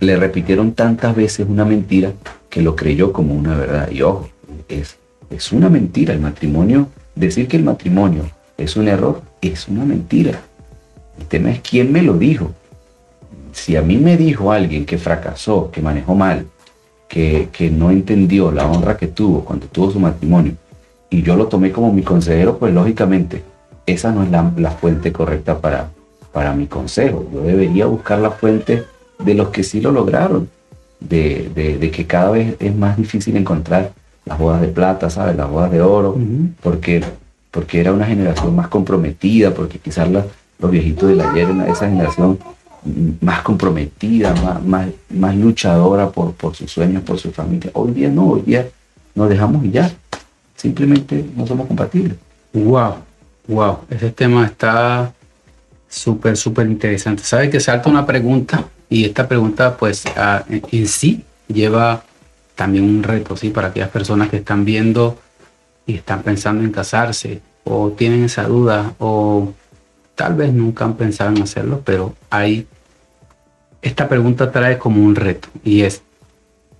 Le 0.00 0.16
repitieron 0.16 0.72
tantas 0.72 1.14
veces 1.16 1.46
una 1.48 1.64
mentira 1.64 2.12
que 2.48 2.62
lo 2.62 2.76
creyó 2.76 3.12
como 3.12 3.34
una 3.34 3.56
verdad. 3.56 3.90
Y 3.90 4.02
ojo, 4.02 4.28
es, 4.68 4.96
es 5.30 5.52
una 5.52 5.68
mentira 5.68 6.14
el 6.14 6.20
matrimonio. 6.20 6.88
Decir 7.14 7.48
que 7.48 7.56
el 7.56 7.64
matrimonio 7.64 8.30
es 8.56 8.76
un 8.76 8.88
error 8.88 9.22
es 9.40 9.68
una 9.68 9.84
mentira. 9.84 10.40
El 11.18 11.26
tema 11.26 11.50
es 11.50 11.60
quién 11.60 11.92
me 11.92 12.02
lo 12.02 12.14
dijo. 12.14 12.52
Si 13.52 13.76
a 13.76 13.82
mí 13.82 13.96
me 13.96 14.16
dijo 14.16 14.52
alguien 14.52 14.84
que 14.84 14.98
fracasó, 14.98 15.70
que 15.70 15.80
manejó 15.80 16.14
mal, 16.14 16.46
que, 17.08 17.48
que 17.52 17.70
no 17.70 17.90
entendió 17.90 18.50
la 18.52 18.66
honra 18.66 18.96
que 18.96 19.06
tuvo 19.06 19.44
cuando 19.44 19.66
tuvo 19.66 19.90
su 19.90 20.00
matrimonio, 20.00 20.54
y 21.16 21.22
yo 21.22 21.34
lo 21.34 21.46
tomé 21.46 21.72
como 21.72 21.94
mi 21.94 22.02
consejero, 22.02 22.58
pues 22.58 22.74
lógicamente 22.74 23.42
esa 23.86 24.12
no 24.12 24.22
es 24.22 24.30
la, 24.30 24.70
fuente 24.72 25.12
correcta 25.12 25.58
para, 25.58 25.88
para 26.30 26.52
mi 26.52 26.66
consejo. 26.66 27.26
Yo 27.32 27.40
debería 27.40 27.86
buscar 27.86 28.18
la 28.18 28.32
fuente 28.32 28.84
de 29.18 29.32
los 29.32 29.48
que 29.48 29.62
sí 29.62 29.80
lo 29.80 29.92
lograron, 29.92 30.50
de, 31.00 31.90
que 31.90 32.06
cada 32.06 32.32
vez 32.32 32.56
es 32.60 32.76
más 32.76 32.98
difícil 32.98 33.34
encontrar 33.38 33.92
las 34.26 34.38
bodas 34.38 34.60
de 34.60 34.68
plata, 34.68 35.08
¿sabes? 35.08 35.36
Las 35.36 35.48
bodas 35.48 35.70
de 35.70 35.80
oro, 35.80 36.18
porque, 36.62 37.02
porque 37.50 37.80
era 37.80 37.94
una 37.94 38.04
generación 38.04 38.54
más 38.54 38.68
comprometida, 38.68 39.54
porque 39.54 39.78
quizás 39.78 40.10
los 40.10 40.70
viejitos 40.70 41.08
de 41.08 41.14
la 41.14 41.30
ayer 41.30 41.48
esa 41.66 41.88
generación 41.88 42.38
más 43.22 43.40
comprometida, 43.40 44.34
más, 44.34 44.62
más, 44.62 44.88
más 45.08 45.34
luchadora 45.34 46.10
por, 46.10 46.34
por 46.34 46.54
sus 46.54 46.70
sueños, 46.70 47.02
por 47.04 47.18
su 47.18 47.32
familia. 47.32 47.70
Hoy 47.72 47.92
día 47.92 48.10
no, 48.10 48.32
hoy 48.32 48.42
día 48.42 48.68
nos 49.14 49.30
dejamos 49.30 49.64
ya. 49.72 49.90
Simplemente 50.56 51.24
no 51.36 51.46
somos 51.46 51.66
compatibles. 51.66 52.16
Wow, 52.52 52.96
wow, 53.46 53.78
ese 53.90 54.10
tema 54.10 54.46
está 54.46 55.12
súper, 55.88 56.36
súper 56.36 56.66
interesante. 56.66 57.22
Sabe 57.22 57.50
que 57.50 57.60
salta 57.60 57.90
una 57.90 58.06
pregunta 58.06 58.64
y 58.88 59.04
esta 59.04 59.28
pregunta 59.28 59.76
pues 59.76 60.04
en 60.48 60.88
sí 60.88 61.24
lleva 61.48 62.02
también 62.54 62.84
un 62.84 63.02
reto, 63.02 63.36
¿sí? 63.36 63.50
Para 63.50 63.68
aquellas 63.68 63.90
personas 63.90 64.30
que 64.30 64.38
están 64.38 64.64
viendo 64.64 65.18
y 65.86 65.94
están 65.96 66.22
pensando 66.22 66.64
en 66.64 66.72
casarse 66.72 67.40
o 67.64 67.90
tienen 67.90 68.24
esa 68.24 68.44
duda 68.44 68.94
o 68.98 69.52
tal 70.14 70.34
vez 70.34 70.52
nunca 70.52 70.84
han 70.84 70.94
pensado 70.94 71.30
en 71.30 71.42
hacerlo, 71.42 71.82
pero 71.84 72.14
hay, 72.30 72.66
esta 73.82 74.08
pregunta 74.08 74.50
trae 74.50 74.78
como 74.78 75.04
un 75.04 75.14
reto 75.14 75.48
y 75.62 75.82
es 75.82 76.02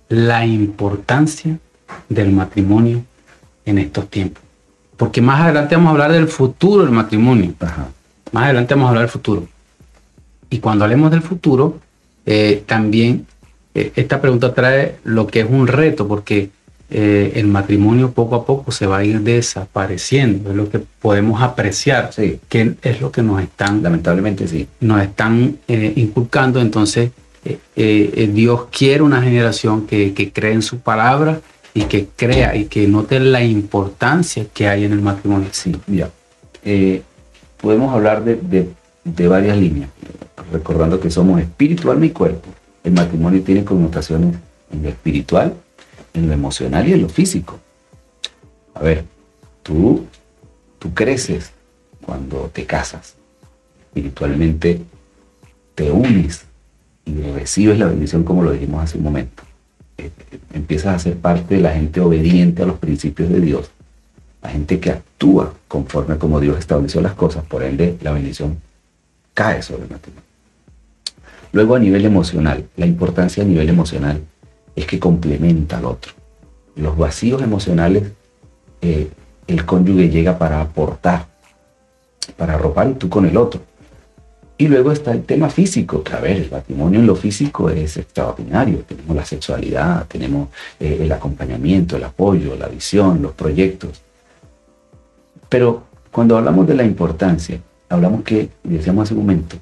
la 0.09 0.45
importancia 0.45 1.59
del 2.09 2.31
matrimonio 2.31 3.03
en 3.67 3.77
estos 3.77 4.09
tiempos. 4.09 4.41
Porque 4.95 5.21
más 5.21 5.41
adelante 5.41 5.75
vamos 5.75 5.89
a 5.89 5.91
hablar 5.91 6.11
del 6.11 6.27
futuro 6.27 6.83
del 6.83 6.91
matrimonio. 6.91 7.53
Más 8.31 8.43
adelante 8.45 8.73
vamos 8.73 8.87
a 8.87 8.89
hablar 8.89 9.03
del 9.03 9.11
futuro. 9.11 9.47
Y 10.49 10.59
cuando 10.59 10.85
hablemos 10.85 11.11
del 11.11 11.21
futuro, 11.21 11.79
eh, 12.25 12.63
también 12.65 13.27
eh, 13.75 13.91
esta 13.95 14.19
pregunta 14.19 14.53
trae 14.53 14.95
lo 15.03 15.27
que 15.27 15.41
es 15.41 15.47
un 15.49 15.67
reto, 15.67 16.07
porque 16.07 16.49
eh, 16.89 17.33
el 17.35 17.47
matrimonio 17.47 18.11
poco 18.11 18.35
a 18.35 18.45
poco 18.45 18.71
se 18.71 18.87
va 18.87 18.99
a 18.99 19.03
ir 19.03 19.21
desapareciendo. 19.21 20.49
Es 20.49 20.55
lo 20.55 20.69
que 20.69 20.79
podemos 20.79 21.41
apreciar, 21.41 22.11
sí. 22.13 22.39
que 22.49 22.75
es 22.81 23.01
lo 23.01 23.11
que 23.11 23.21
nos 23.21 23.41
están, 23.41 23.83
lamentablemente 23.83 24.47
sí, 24.47 24.67
nos 24.79 25.01
están 25.01 25.59
inculcando. 25.67 26.59
Entonces, 26.61 27.11
Dios 27.75 28.65
quiere 28.71 29.03
una 29.03 29.21
generación 29.21 29.85
que, 29.85 30.13
que 30.13 30.31
cree 30.31 30.53
en 30.53 30.61
su 30.61 30.79
palabra 30.79 31.39
y 31.77 31.83
que 31.83 32.07
crea 32.07 32.55
y 32.55 32.65
que 32.65 32.87
note 32.87 33.19
la 33.19 33.43
importancia 33.43 34.47
que 34.51 34.67
hay 34.67 34.85
en 34.85 34.93
el 34.93 35.01
matrimonio. 35.01 35.49
Sí, 35.51 35.79
mira, 35.85 36.09
eh, 36.63 37.03
podemos 37.61 37.93
hablar 37.93 38.23
de, 38.23 38.67
varias 39.27 39.55
líneas, 39.57 39.91
recordando 40.51 40.99
que 40.99 41.11
somos 41.11 41.39
espiritual 41.39 42.03
y 42.03 42.09
cuerpo. 42.09 42.49
El 42.83 42.93
matrimonio 42.93 43.43
tiene 43.43 43.63
connotaciones 43.63 44.35
en 44.71 44.81
lo 44.81 44.89
espiritual, 44.89 45.53
en 46.15 46.25
lo 46.25 46.33
emocional 46.33 46.87
y 46.87 46.93
en 46.93 47.03
lo 47.03 47.09
físico. 47.09 47.59
A 48.73 48.79
ver, 48.79 49.05
tú, 49.61 50.07
tú 50.79 50.95
creces 50.95 51.51
cuando 52.03 52.49
te 52.51 52.65
casas. 52.65 53.13
Espiritualmente 53.89 54.81
te 55.75 55.91
unes 55.91 56.43
y 57.05 57.21
recibes 57.33 57.77
la 57.77 57.85
bendición 57.85 58.23
como 58.23 58.41
lo 58.41 58.51
dijimos 58.51 58.83
hace 58.83 58.97
un 58.97 59.03
momento 59.03 59.46
empiezas 60.53 60.95
a 60.95 60.99
ser 60.99 61.17
parte 61.17 61.55
de 61.55 61.61
la 61.61 61.73
gente 61.73 62.01
obediente 62.01 62.63
a 62.63 62.65
los 62.65 62.77
principios 62.77 63.29
de 63.29 63.39
Dios, 63.39 63.71
la 64.41 64.49
gente 64.49 64.79
que 64.79 64.91
actúa 64.91 65.53
conforme 65.67 66.17
como 66.17 66.39
Dios 66.39 66.57
estableció 66.57 67.01
las 67.01 67.13
cosas, 67.13 67.43
por 67.43 67.63
ende 67.63 67.97
la 68.01 68.11
bendición 68.11 68.57
cae 69.33 69.61
sobre 69.61 69.83
el 69.83 69.89
matrimonio. 69.89 70.23
Luego 71.51 71.75
a 71.75 71.79
nivel 71.79 72.05
emocional, 72.05 72.65
la 72.75 72.85
importancia 72.85 73.43
a 73.43 73.45
nivel 73.45 73.69
emocional 73.69 74.21
es 74.75 74.85
que 74.85 74.99
complementa 74.99 75.77
al 75.77 75.85
otro. 75.85 76.13
Los 76.75 76.97
vacíos 76.97 77.41
emocionales, 77.41 78.03
eh, 78.81 79.09
el 79.47 79.65
cónyuge 79.65 80.09
llega 80.09 80.37
para 80.37 80.61
aportar, 80.61 81.27
para 82.35 82.55
arropar 82.55 82.89
y 82.89 82.93
tú 82.93 83.09
con 83.09 83.25
el 83.25 83.37
otro. 83.37 83.61
Y 84.59 84.67
luego 84.67 84.91
está 84.91 85.11
el 85.11 85.23
tema 85.23 85.49
físico, 85.49 86.03
que 86.03 86.13
a 86.13 86.19
ver, 86.19 86.37
el 86.37 86.49
matrimonio 86.49 86.99
en 86.99 87.05
lo 87.05 87.15
físico 87.15 87.69
es 87.69 87.95
extraordinario. 87.97 88.79
Tenemos 88.79 89.15
la 89.15 89.23
sexualidad, 89.23 90.07
tenemos 90.07 90.49
eh, 90.79 90.97
el 91.01 91.11
acompañamiento, 91.11 91.95
el 91.95 92.03
apoyo, 92.03 92.55
la 92.55 92.67
visión, 92.67 93.21
los 93.21 93.33
proyectos. 93.33 94.01
Pero 95.47 95.83
cuando 96.11 96.37
hablamos 96.37 96.67
de 96.67 96.73
la 96.73 96.83
importancia, 96.83 97.61
hablamos 97.87 98.23
que, 98.23 98.49
decíamos 98.63 99.03
hace 99.03 99.13
un 99.13 99.19
momento, 99.19 99.57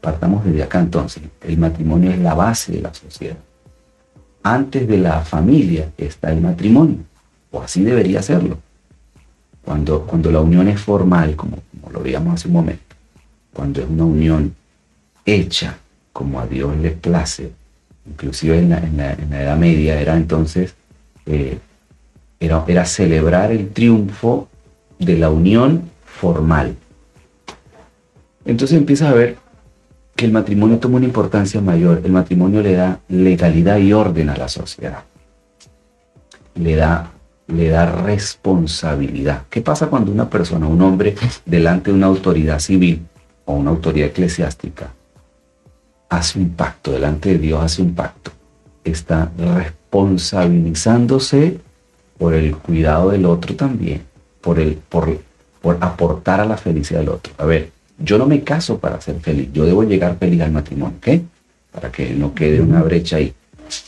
partamos 0.00 0.44
desde 0.44 0.62
acá 0.62 0.78
entonces, 0.78 1.24
el 1.42 1.58
matrimonio 1.58 2.12
es 2.12 2.18
la 2.20 2.34
base 2.34 2.72
de 2.72 2.82
la 2.82 2.94
sociedad. 2.94 3.36
Antes 4.44 4.86
de 4.86 4.96
la 4.96 5.22
familia 5.22 5.90
está 5.98 6.30
el 6.30 6.40
matrimonio, 6.40 6.98
o 7.50 7.60
así 7.60 7.82
debería 7.82 8.22
serlo. 8.22 8.58
Cuando, 9.64 10.02
cuando 10.02 10.30
la 10.30 10.40
unión 10.40 10.68
es 10.68 10.80
formal, 10.80 11.34
como, 11.34 11.58
como 11.72 11.92
lo 11.92 12.00
veíamos 12.00 12.34
hace 12.34 12.46
un 12.46 12.54
momento 12.54 12.89
cuando 13.52 13.80
es 13.80 13.88
una 13.88 14.04
unión 14.04 14.54
hecha 15.24 15.78
como 16.12 16.40
a 16.40 16.46
Dios 16.46 16.76
le 16.76 16.90
place, 16.90 17.52
inclusive 18.06 18.58
en 18.58 18.70
la, 18.70 19.12
Edad 19.12 19.56
Media 19.56 20.00
era 20.00 20.16
entonces, 20.16 20.74
eh, 21.26 21.58
era, 22.38 22.64
era 22.66 22.84
celebrar 22.84 23.52
el 23.52 23.70
triunfo 23.70 24.48
de 24.98 25.16
la 25.16 25.30
unión 25.30 25.90
formal. 26.04 26.76
Entonces 28.44 28.76
empiezas 28.76 29.10
a 29.10 29.14
ver 29.14 29.36
que 30.16 30.26
el 30.26 30.32
matrimonio 30.32 30.78
toma 30.78 30.96
una 30.96 31.06
importancia 31.06 31.60
mayor. 31.60 32.02
El 32.04 32.12
matrimonio 32.12 32.62
le 32.62 32.74
da 32.74 33.00
legalidad 33.08 33.78
y 33.78 33.92
orden 33.92 34.28
a 34.28 34.36
la 34.36 34.48
sociedad. 34.48 35.04
Le 36.54 36.76
da, 36.76 37.10
le 37.46 37.68
da 37.68 37.86
responsabilidad. 38.02 39.44
¿Qué 39.48 39.62
pasa 39.62 39.86
cuando 39.86 40.12
una 40.12 40.28
persona, 40.28 40.66
un 40.66 40.82
hombre, 40.82 41.14
delante 41.46 41.90
de 41.90 41.96
una 41.96 42.08
autoridad 42.08 42.58
civil, 42.58 43.06
una 43.46 43.70
autoridad 43.70 44.08
eclesiástica 44.08 44.90
hace 46.08 46.38
un 46.38 46.50
pacto, 46.50 46.92
delante 46.92 47.30
de 47.30 47.38
Dios 47.38 47.62
hace 47.62 47.82
un 47.82 47.94
pacto, 47.94 48.30
está 48.84 49.30
responsabilizándose 49.38 51.58
por 52.18 52.34
el 52.34 52.56
cuidado 52.56 53.10
del 53.10 53.26
otro 53.26 53.54
también, 53.56 54.02
por, 54.40 54.58
el, 54.58 54.74
por, 54.74 55.18
por 55.62 55.78
aportar 55.80 56.40
a 56.40 56.44
la 56.44 56.56
felicidad 56.56 57.00
del 57.00 57.10
otro. 57.10 57.32
A 57.38 57.44
ver, 57.44 57.70
yo 57.98 58.18
no 58.18 58.26
me 58.26 58.42
caso 58.42 58.78
para 58.78 59.00
ser 59.00 59.20
feliz, 59.20 59.48
yo 59.52 59.64
debo 59.64 59.84
llegar 59.84 60.16
feliz 60.18 60.40
al 60.42 60.52
matrimonio, 60.52 60.96
¿ok? 60.98 61.08
Para 61.72 61.92
que 61.92 62.10
no 62.10 62.34
quede 62.34 62.60
una 62.60 62.82
brecha 62.82 63.16
ahí. 63.16 63.32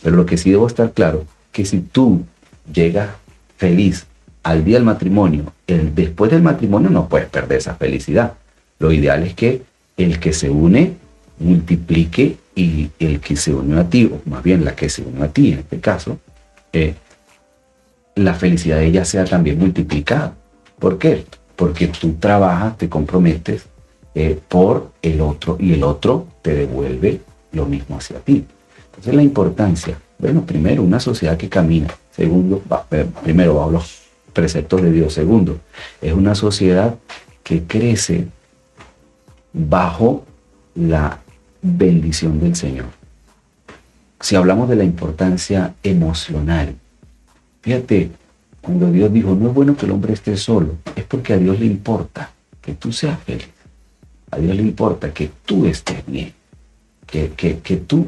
Pero 0.02 0.16
lo 0.16 0.24
que 0.24 0.36
sí 0.36 0.50
debo 0.50 0.66
estar 0.66 0.92
claro, 0.92 1.24
que 1.50 1.64
si 1.64 1.80
tú 1.80 2.22
llegas 2.72 3.10
feliz 3.56 4.06
al 4.42 4.64
día 4.64 4.76
del 4.76 4.84
matrimonio, 4.84 5.52
el, 5.66 5.94
después 5.94 6.30
del 6.30 6.42
matrimonio 6.42 6.90
no 6.90 7.08
puedes 7.08 7.28
perder 7.28 7.58
esa 7.58 7.74
felicidad. 7.74 8.34
Lo 8.82 8.90
ideal 8.90 9.22
es 9.22 9.34
que 9.34 9.62
el 9.96 10.18
que 10.18 10.32
se 10.32 10.50
une 10.50 10.94
multiplique 11.38 12.36
y 12.56 12.90
el 12.98 13.20
que 13.20 13.36
se 13.36 13.54
unió 13.54 13.78
a 13.78 13.88
ti, 13.88 14.10
o 14.12 14.28
más 14.28 14.42
bien 14.42 14.64
la 14.64 14.74
que 14.74 14.88
se 14.88 15.02
unió 15.02 15.22
a 15.22 15.28
ti 15.28 15.52
en 15.52 15.60
este 15.60 15.78
caso, 15.78 16.18
eh, 16.72 16.94
la 18.16 18.34
felicidad 18.34 18.78
de 18.78 18.86
ella 18.86 19.04
sea 19.04 19.24
también 19.24 19.56
multiplicada. 19.60 20.34
¿Por 20.80 20.98
qué? 20.98 21.24
Porque 21.54 21.86
tú 21.86 22.14
trabajas, 22.14 22.76
te 22.76 22.88
comprometes 22.88 23.66
eh, 24.16 24.36
por 24.48 24.90
el 25.00 25.20
otro 25.20 25.56
y 25.60 25.74
el 25.74 25.84
otro 25.84 26.26
te 26.42 26.52
devuelve 26.52 27.20
lo 27.52 27.66
mismo 27.66 27.98
hacia 27.98 28.18
ti. 28.18 28.44
Entonces 28.86 29.14
la 29.14 29.22
importancia, 29.22 29.96
bueno, 30.18 30.44
primero, 30.44 30.82
una 30.82 30.98
sociedad 30.98 31.36
que 31.36 31.48
camina. 31.48 31.94
Segundo, 32.10 32.60
eh, 32.90 33.06
primero, 33.22 33.54
bajo 33.54 33.70
los 33.70 34.00
preceptos 34.32 34.82
de 34.82 34.90
Dios. 34.90 35.14
Segundo, 35.14 35.60
es 36.00 36.12
una 36.12 36.34
sociedad 36.34 36.96
que 37.44 37.62
crece 37.62 38.26
bajo 39.52 40.24
la 40.74 41.18
bendición 41.60 42.40
del 42.40 42.56
Señor. 42.56 42.86
Si 44.20 44.36
hablamos 44.36 44.68
de 44.68 44.76
la 44.76 44.84
importancia 44.84 45.74
emocional, 45.82 46.76
fíjate, 47.60 48.10
cuando 48.60 48.90
Dios 48.90 49.12
dijo, 49.12 49.34
no 49.34 49.48
es 49.48 49.54
bueno 49.54 49.76
que 49.76 49.86
el 49.86 49.92
hombre 49.92 50.12
esté 50.12 50.36
solo, 50.36 50.76
es 50.94 51.04
porque 51.04 51.32
a 51.32 51.38
Dios 51.38 51.58
le 51.58 51.66
importa 51.66 52.30
que 52.60 52.74
tú 52.74 52.92
seas 52.92 53.18
feliz. 53.20 53.48
A 54.30 54.38
Dios 54.38 54.56
le 54.56 54.62
importa 54.62 55.12
que 55.12 55.30
tú 55.44 55.66
estés 55.66 56.06
bien, 56.06 56.32
que, 57.06 57.32
que, 57.32 57.76
tú 57.76 58.06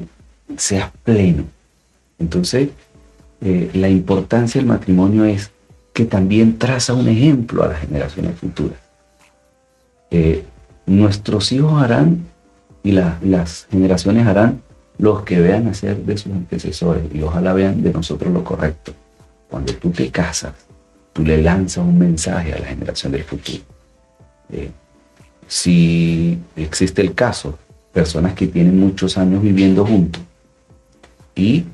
seas 0.56 0.90
pleno. 1.02 1.44
Entonces, 2.18 2.70
eh, 3.40 3.70
la 3.74 3.88
importancia 3.88 4.60
del 4.60 4.68
matrimonio 4.68 5.24
es 5.24 5.50
que 5.92 6.04
también 6.04 6.58
traza 6.58 6.94
un 6.94 7.08
ejemplo 7.08 7.64
a 7.64 7.68
las 7.68 7.80
generaciones 7.80 8.36
futuras. 8.36 8.78
Eh, 10.10 10.44
nuestros 10.86 11.52
hijos 11.52 11.82
harán 11.82 12.26
y 12.82 12.92
las 12.92 13.66
generaciones 13.70 14.26
harán 14.26 14.60
los 14.98 15.22
que 15.22 15.40
vean 15.40 15.68
hacer 15.68 15.96
de 16.04 16.16
sus 16.16 16.32
antecesores 16.32 17.04
y 17.12 17.22
ojalá 17.22 17.52
vean 17.52 17.82
de 17.82 17.92
nosotros 17.92 18.32
lo 18.32 18.44
correcto. 18.44 18.92
Cuando 19.48 19.74
tú 19.74 19.90
te 19.90 20.10
casas, 20.10 20.52
tú 21.12 21.22
le 21.22 21.42
lanzas 21.42 21.84
un 21.84 21.98
mensaje 21.98 22.52
a 22.52 22.58
la 22.58 22.66
generación 22.66 23.12
del 23.12 23.24
futuro. 23.24 23.62
Eh, 24.50 24.70
si 25.46 26.38
existe 26.56 27.02
el 27.02 27.14
caso, 27.14 27.58
personas 27.92 28.34
que 28.34 28.46
tienen 28.46 28.78
muchos 28.78 29.16
años 29.18 29.42
viviendo 29.42 29.86
juntos 29.86 30.22
y 31.34 31.64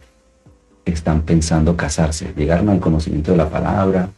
están 0.85 1.23
pensando 1.23 1.77
casarse, 1.77 2.33
llegaron 2.37 2.69
al 2.69 2.81
conocimiento 2.81 3.33
de 3.33 3.39
la 3.39 3.49
palabra, 3.49 4.11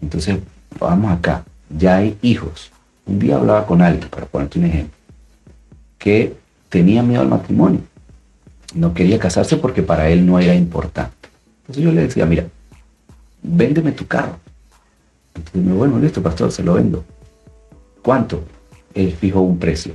entonces 0.00 0.38
vamos 0.78 1.12
acá, 1.12 1.44
ya 1.70 1.96
hay 1.96 2.16
hijos. 2.22 2.70
Un 3.06 3.18
día 3.18 3.36
hablaba 3.36 3.66
con 3.66 3.80
alguien, 3.82 4.08
para 4.08 4.26
ponerte 4.26 4.58
un 4.58 4.64
ejemplo, 4.66 4.96
que 5.98 6.36
tenía 6.68 7.02
miedo 7.02 7.22
al 7.22 7.28
matrimonio. 7.28 7.80
No 8.74 8.92
quería 8.92 9.18
casarse 9.18 9.56
porque 9.56 9.82
para 9.82 10.08
él 10.08 10.26
no 10.26 10.38
era 10.38 10.54
importante. 10.54 11.28
Entonces 11.60 11.84
yo 11.84 11.92
le 11.92 12.02
decía, 12.02 12.26
mira, 12.26 12.46
véndeme 13.42 13.92
tu 13.92 14.06
carro. 14.06 14.38
Entonces, 15.34 15.74
bueno, 15.74 15.98
listo, 15.98 16.22
pastor, 16.22 16.50
se 16.50 16.62
lo 16.62 16.74
vendo. 16.74 17.04
¿Cuánto? 18.02 18.42
Él 18.94 19.12
fijó 19.12 19.40
un 19.40 19.58
precio. 19.58 19.94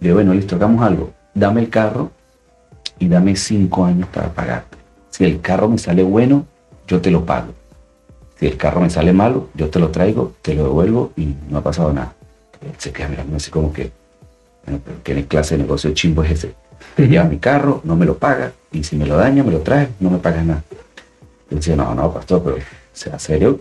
Le 0.00 0.12
bueno, 0.12 0.32
listo, 0.32 0.56
hagamos 0.56 0.82
algo. 0.82 1.12
Dame 1.34 1.60
el 1.60 1.70
carro 1.70 2.10
y 2.98 3.08
dame 3.08 3.34
cinco 3.36 3.84
años 3.84 4.08
para 4.08 4.32
pagarte. 4.32 4.76
Si 5.10 5.24
el 5.24 5.40
carro 5.40 5.68
me 5.68 5.78
sale 5.78 6.02
bueno, 6.02 6.46
yo 6.86 7.00
te 7.00 7.10
lo 7.10 7.24
pago. 7.24 7.52
Si 8.38 8.46
el 8.46 8.56
carro 8.56 8.80
me 8.80 8.90
sale 8.90 9.12
malo, 9.12 9.48
yo 9.54 9.70
te 9.70 9.78
lo 9.78 9.88
traigo, 9.88 10.34
te 10.42 10.54
lo 10.54 10.64
devuelvo 10.64 11.12
y 11.16 11.34
no 11.48 11.58
ha 11.58 11.62
pasado 11.62 11.92
nada. 11.92 12.14
Él 12.60 12.72
se 12.76 12.92
queda 12.92 13.08
mirando 13.08 13.36
así 13.36 13.50
como 13.50 13.72
que, 13.72 13.90
¿qué 15.02 15.26
clase 15.26 15.56
de 15.56 15.62
negocio 15.62 15.92
chimbo 15.92 16.22
es 16.22 16.32
ese? 16.32 16.54
Te 16.94 17.08
lleva 17.08 17.24
mi 17.24 17.38
carro, 17.38 17.80
no 17.84 17.96
me 17.96 18.04
lo 18.04 18.18
paga, 18.18 18.52
y 18.72 18.84
si 18.84 18.96
me 18.96 19.06
lo 19.06 19.16
daña, 19.16 19.42
me 19.42 19.52
lo 19.52 19.60
trae, 19.60 19.88
no 20.00 20.10
me 20.10 20.18
pagas 20.18 20.44
nada. 20.44 20.64
Yo 21.50 21.56
decía, 21.56 21.76
no, 21.76 21.94
no, 21.94 22.12
pastor, 22.12 22.42
pero 22.44 22.56
sea 22.92 23.18
serio, 23.18 23.60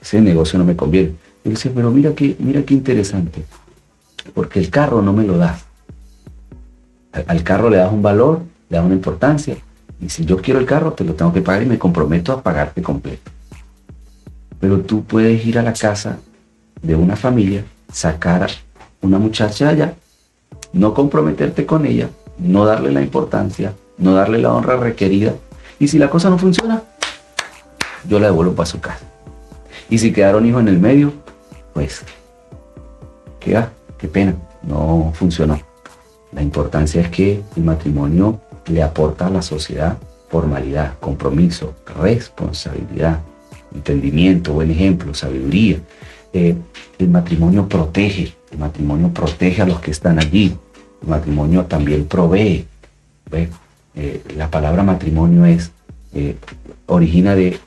ese 0.00 0.20
negocio 0.20 0.58
no 0.58 0.64
me 0.64 0.76
conviene. 0.76 1.14
Yo 1.44 1.50
decía, 1.50 1.72
pero 1.74 1.90
mira 1.90 2.14
qué, 2.14 2.36
mira 2.38 2.62
qué 2.62 2.74
interesante, 2.74 3.44
porque 4.34 4.58
el 4.60 4.70
carro 4.70 5.02
no 5.02 5.12
me 5.12 5.24
lo 5.24 5.36
das. 5.36 5.64
Al, 7.26 7.42
carro 7.42 7.70
le 7.70 7.78
das 7.78 7.92
un 7.92 8.02
valor, 8.02 8.40
le 8.68 8.76
das 8.76 8.84
una 8.84 8.94
importancia, 8.94 9.56
y 10.00 10.08
si 10.08 10.24
yo 10.24 10.38
quiero 10.38 10.60
el 10.60 10.66
carro, 10.66 10.92
te 10.92 11.04
lo 11.04 11.14
tengo 11.14 11.32
que 11.32 11.40
pagar 11.40 11.62
y 11.62 11.66
me 11.66 11.78
comprometo 11.78 12.32
a 12.32 12.42
pagarte 12.42 12.82
completo. 12.82 13.30
Pero 14.60 14.80
tú 14.80 15.04
puedes 15.04 15.44
ir 15.46 15.58
a 15.58 15.62
la 15.62 15.72
casa 15.72 16.18
de 16.82 16.94
una 16.94 17.16
familia, 17.16 17.64
sacar 17.92 18.50
una 19.02 19.18
muchacha 19.18 19.68
allá, 19.68 19.94
no 20.72 20.94
comprometerte 20.94 21.66
con 21.66 21.86
ella, 21.86 22.10
no 22.38 22.64
darle 22.64 22.92
la 22.92 23.02
importancia, 23.02 23.74
no 23.98 24.14
darle 24.14 24.38
la 24.38 24.52
honra 24.52 24.76
requerida. 24.76 25.34
Y 25.78 25.88
si 25.88 25.98
la 25.98 26.10
cosa 26.10 26.30
no 26.30 26.38
funciona, 26.38 26.82
yo 28.08 28.18
la 28.18 28.26
devuelvo 28.26 28.54
para 28.54 28.66
su 28.66 28.80
casa. 28.80 29.04
Y 29.88 29.98
si 29.98 30.12
quedaron 30.12 30.46
hijos 30.46 30.60
en 30.62 30.68
el 30.68 30.78
medio, 30.78 31.12
pues, 31.74 32.02
qué, 33.40 33.62
qué 33.98 34.08
pena, 34.08 34.34
no 34.62 35.12
funcionó. 35.14 35.60
La 36.32 36.42
importancia 36.42 37.00
es 37.00 37.08
que 37.08 37.42
el 37.56 37.62
matrimonio 37.62 38.40
le 38.66 38.82
aporta 38.82 39.26
a 39.26 39.30
la 39.30 39.42
sociedad 39.42 39.96
formalidad, 40.28 40.94
compromiso, 41.00 41.74
responsabilidad, 42.02 43.20
entendimiento, 43.76 44.52
buen 44.52 44.70
ejemplo, 44.70 45.14
sabiduría. 45.14 45.78
Eh, 46.32 46.54
el 46.98 47.08
matrimonio 47.08 47.68
protege, 47.68 48.34
el 48.50 48.58
matrimonio 48.58 49.10
protege 49.12 49.62
a 49.62 49.66
los 49.66 49.80
que 49.80 49.90
están 49.90 50.18
allí. 50.18 50.56
El 51.02 51.08
matrimonio 51.08 51.64
también 51.66 52.06
provee. 52.06 52.66
Eh, 53.94 54.22
la 54.36 54.50
palabra 54.50 54.82
matrimonio 54.82 55.44
es, 55.44 55.70
eh, 56.14 56.36
origina 56.86 57.34
de 57.34 57.58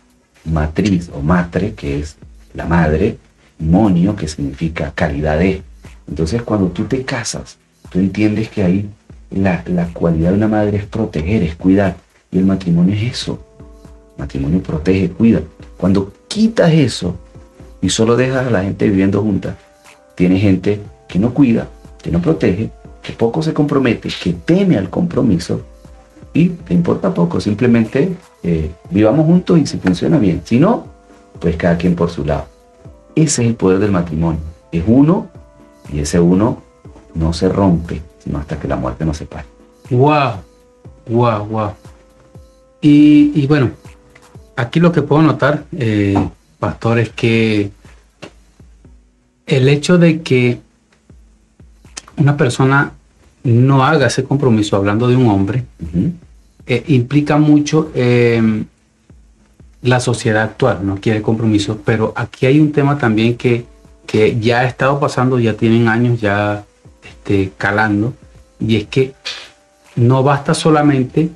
matriz 0.46 1.10
o 1.14 1.22
matre, 1.22 1.74
que 1.74 2.00
es 2.00 2.18
la 2.54 2.66
madre, 2.66 3.18
monio, 3.60 4.16
que 4.16 4.28
significa 4.28 4.92
calidad 4.94 5.40
de. 5.40 5.62
Entonces 6.08 6.42
cuando 6.42 6.68
tú 6.70 6.86
te 6.86 7.04
casas, 7.04 7.58
tú 7.92 8.00
entiendes 8.00 8.50
que 8.50 8.64
ahí 8.64 8.90
la, 9.32 9.64
la 9.68 9.88
cualidad 9.94 10.32
de 10.32 10.38
una 10.38 10.48
madre 10.48 10.78
es 10.78 10.86
proteger, 10.86 11.44
es 11.44 11.56
cuidar. 11.56 11.98
Y 12.32 12.38
el 12.38 12.46
matrimonio 12.46 12.96
es 12.96 13.04
eso. 13.14 13.44
Matrimonio 14.18 14.62
protege, 14.62 15.10
cuida. 15.10 15.42
Cuando 15.80 16.12
quitas 16.28 16.72
eso 16.74 17.16
y 17.82 17.90
solo 17.90 18.18
dejas 18.18 18.48
a 18.48 18.50
la 18.50 18.64
gente 18.64 18.90
viviendo 18.90 19.22
junta, 19.22 19.58
tiene 20.16 20.38
gente 20.38 20.82
que 21.08 21.18
no 21.18 21.34
cuida, 21.34 21.70
que 22.04 22.12
no 22.12 22.22
protege, 22.22 22.70
que 23.02 23.14
poco 23.14 23.42
se 23.42 23.54
compromete, 23.54 24.10
que 24.22 24.34
teme 24.34 24.78
al 24.78 24.90
compromiso 24.90 25.62
y 26.34 26.50
te 26.50 26.74
importa 26.74 27.14
poco, 27.14 27.40
simplemente 27.40 28.14
eh, 28.44 28.70
vivamos 28.90 29.26
juntos 29.26 29.58
y 29.58 29.66
si 29.66 29.78
funciona 29.78 30.18
bien. 30.18 30.42
Si 30.44 30.60
no, 30.60 30.86
pues 31.40 31.56
cada 31.56 31.78
quien 31.78 31.96
por 31.96 32.10
su 32.10 32.26
lado. 32.26 32.46
Ese 33.16 33.44
es 33.44 33.48
el 33.48 33.56
poder 33.56 33.80
del 33.80 33.92
matrimonio. 33.92 34.42
Es 34.72 34.84
uno 34.86 35.28
y 35.94 36.00
ese 36.00 36.20
uno 36.20 36.62
no 37.16 37.32
se 37.32 37.48
rompe, 37.48 38.02
sino 38.22 38.38
hasta 38.38 38.60
que 38.60 38.68
la 38.68 38.76
muerte 38.76 39.06
nos 39.06 39.16
separe. 39.16 39.46
Wow, 39.90 40.34
wow, 41.08 41.46
wow. 41.46 41.72
Y, 42.82 43.32
y 43.34 43.48
bueno, 43.48 43.72
aquí 44.60 44.80
lo 44.80 44.92
que 44.92 45.02
puedo 45.02 45.22
notar, 45.22 45.64
eh, 45.78 46.16
pastor, 46.60 47.00
es 47.00 47.10
que 47.10 47.72
el 49.48 49.70
hecho 49.70 49.98
de 49.98 50.22
que 50.22 50.60
una 52.18 52.36
persona 52.36 52.92
no 53.44 53.86
haga 53.86 54.08
ese 54.08 54.26
compromiso, 54.26 54.76
hablando 54.76 55.08
de 55.08 55.16
un 55.16 55.28
hombre, 55.28 55.64
eh, 56.68 56.84
implica 56.88 57.38
mucho 57.38 57.92
eh, 57.96 58.64
la 59.82 60.00
sociedad 60.02 60.44
actual, 60.44 60.86
no 60.86 60.98
quiere 60.98 61.22
compromiso, 61.22 61.80
pero 61.86 62.12
aquí 62.16 62.46
hay 62.46 62.60
un 62.60 62.74
tema 62.74 62.98
también 62.98 63.38
que, 63.38 63.66
que 64.06 64.40
ya 64.40 64.60
ha 64.60 64.66
estado 64.66 65.00
pasando, 65.00 65.40
ya 65.40 65.54
tienen 65.54 65.88
años 65.88 66.20
ya 66.20 66.66
este, 67.04 67.54
calando, 67.58 68.14
y 68.60 68.76
es 68.76 68.88
que 68.88 69.14
no 69.96 70.22
basta 70.22 70.54
solamente 70.54 71.30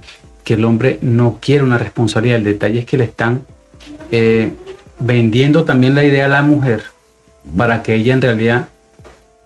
que 0.44 0.56
el 0.56 0.66
hombre 0.66 1.00
no 1.02 1.40
quiere 1.42 1.64
una 1.64 1.78
responsabilidad. 1.78 2.38
El 2.38 2.44
detalle 2.44 2.80
es 2.80 2.86
que 2.86 2.98
le 2.98 3.06
están 3.06 3.42
eh, 4.12 4.52
vendiendo 5.00 5.64
también 5.64 5.96
la 5.96 6.04
idea 6.04 6.26
a 6.26 6.30
la 6.30 6.42
mujer 6.42 6.84
para 7.58 7.84
que 7.84 7.96
ella 7.96 8.14
en 8.14 8.22
realidad 8.22 8.68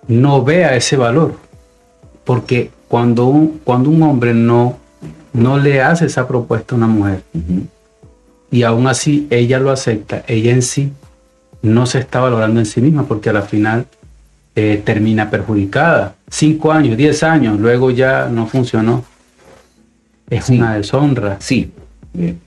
no 0.07 0.43
vea 0.43 0.75
ese 0.75 0.97
valor. 0.97 1.35
Porque 2.23 2.71
cuando 2.87 3.25
un, 3.25 3.61
cuando 3.63 3.89
un 3.89 4.01
hombre 4.03 4.33
no 4.33 4.77
no 5.37 5.59
le 5.59 5.81
hace 5.81 6.05
esa 6.05 6.27
propuesta 6.27 6.73
a 6.73 6.77
una 6.77 6.87
mujer. 6.87 7.21
Y 8.49 8.63
aún 8.63 8.87
así 8.87 9.27
ella 9.29 9.59
lo 9.59 9.71
acepta, 9.71 10.23
ella 10.27 10.51
en 10.51 10.61
sí 10.61 10.91
no 11.61 11.85
se 11.85 11.99
está 11.99 12.19
valorando 12.19 12.59
en 12.59 12.65
sí 12.65 12.81
misma 12.81 13.05
porque 13.05 13.29
a 13.29 13.33
la 13.33 13.41
final 13.43 13.85
eh, 14.55 14.81
termina 14.83 15.29
perjudicada. 15.29 16.15
Cinco 16.29 16.71
años, 16.71 16.97
diez 16.97 17.23
años, 17.23 17.59
luego 17.59 17.91
ya 17.91 18.27
no 18.29 18.47
funcionó. 18.47 19.05
Es 20.29 20.49
una 20.49 20.75
deshonra. 20.75 21.37
Sí, 21.39 21.71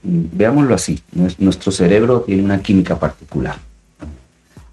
veámoslo 0.03 0.75
así. 0.75 1.01
Nuestro 1.39 1.71
cerebro 1.71 2.21
tiene 2.21 2.43
una 2.43 2.61
química 2.61 2.99
particular. 2.99 3.57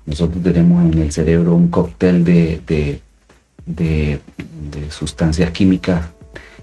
Nosotros 0.07 0.43
tenemos 0.43 0.85
en 0.93 1.03
el 1.03 1.13
cerebro 1.13 1.55
un 1.55 1.69
cóctel 1.69 2.25
de, 2.25 2.61
de, 2.67 3.01
de 3.67 4.91
sustancias 4.91 5.51
químicas 5.51 6.07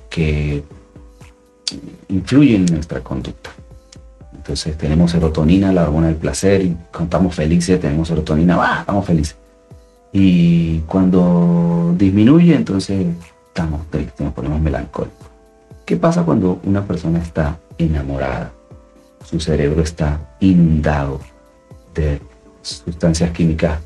que 0.09 0.63
influyen 2.09 2.67
en 2.67 2.75
nuestra 2.75 3.01
conducta. 3.01 3.51
Entonces 4.35 4.77
tenemos 4.77 5.11
serotonina, 5.11 5.71
la 5.71 5.83
hormona 5.83 6.07
del 6.07 6.17
placer, 6.17 6.61
y 6.61 6.75
cuando 6.91 7.05
estamos 7.05 7.35
felices 7.35 7.79
tenemos 7.79 8.07
serotonina, 8.07 8.57
¡ah! 8.59 8.79
estamos 8.81 9.05
felices. 9.05 9.35
Y 10.13 10.79
cuando 10.81 11.95
disminuye, 11.97 12.55
entonces 12.55 13.07
estamos 13.47 13.87
tristes, 13.89 14.19
nos 14.21 14.33
ponemos 14.33 14.61
melancólicos. 14.61 15.24
¿Qué 15.85 15.97
pasa 15.97 16.23
cuando 16.23 16.59
una 16.63 16.83
persona 16.83 17.19
está 17.19 17.59
enamorada? 17.77 18.51
Su 19.23 19.39
cerebro 19.39 19.81
está 19.81 20.35
inundado 20.39 21.19
de 21.93 22.19
sustancias 22.61 23.31
químicas, 23.31 23.79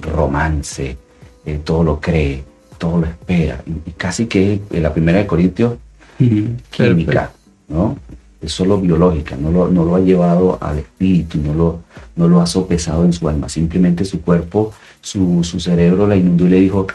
romance, 0.00 0.96
eh, 1.44 1.60
todo 1.62 1.84
lo 1.84 2.00
cree, 2.00 2.42
todo 2.78 3.00
lo 3.00 3.06
espera. 3.06 3.62
Y, 3.66 3.90
casi 3.92 4.26
que 4.26 4.62
en 4.70 4.82
la 4.82 4.92
primera 4.92 5.18
de 5.18 5.26
Corintios, 5.26 5.74
química, 6.18 7.30
¿no? 7.68 7.96
es 8.40 8.52
solo 8.52 8.80
biológica, 8.80 9.36
no 9.36 9.50
lo, 9.50 9.68
no 9.68 9.84
lo 9.84 9.96
ha 9.96 10.00
llevado 10.00 10.58
al 10.60 10.78
espíritu, 10.78 11.38
no 11.38 11.52
lo, 11.54 11.80
no 12.16 12.28
lo 12.28 12.40
ha 12.40 12.46
sopesado 12.46 13.04
en 13.04 13.12
su 13.12 13.28
alma, 13.28 13.48
simplemente 13.48 14.04
su 14.04 14.22
cuerpo, 14.22 14.72
su, 15.00 15.42
cerebro 15.44 16.06
la 16.06 16.16
inundó 16.16 16.46
y 16.46 16.50
le 16.50 16.60
dijo, 16.60 16.86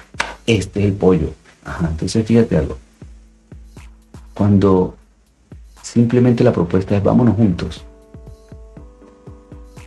este 0.48 0.80
es 0.80 0.86
el 0.88 0.94
pollo. 0.94 1.34
entonces 1.82 2.26
fíjate 2.26 2.58
algo, 2.58 2.78
cuando 4.34 4.96
simplemente 5.82 6.44
la 6.44 6.52
propuesta 6.52 6.96
es 6.96 7.04
vámonos 7.04 7.36
juntos, 7.36 7.84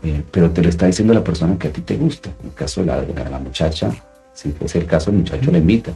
eh, 0.03 0.23
pero 0.31 0.51
te 0.51 0.63
lo 0.63 0.69
está 0.69 0.87
diciendo 0.87 1.15
la 1.15 1.25
persona 1.25 1.59
que 1.59 1.69
a 1.69 1.73
ti 1.73 1.81
te 1.81 1.97
gusta, 1.97 2.31
en 2.41 2.49
el 2.49 2.55
caso 2.55 2.83
de 2.83 2.87
la, 2.87 3.03
la 3.31 3.39
muchacha, 3.39 3.91
si 4.35 4.53
fuese 4.53 4.79
el 4.79 4.87
caso, 4.87 5.11
el 5.11 5.19
muchacho 5.19 5.51
le 5.51 5.59
invita. 5.59 5.93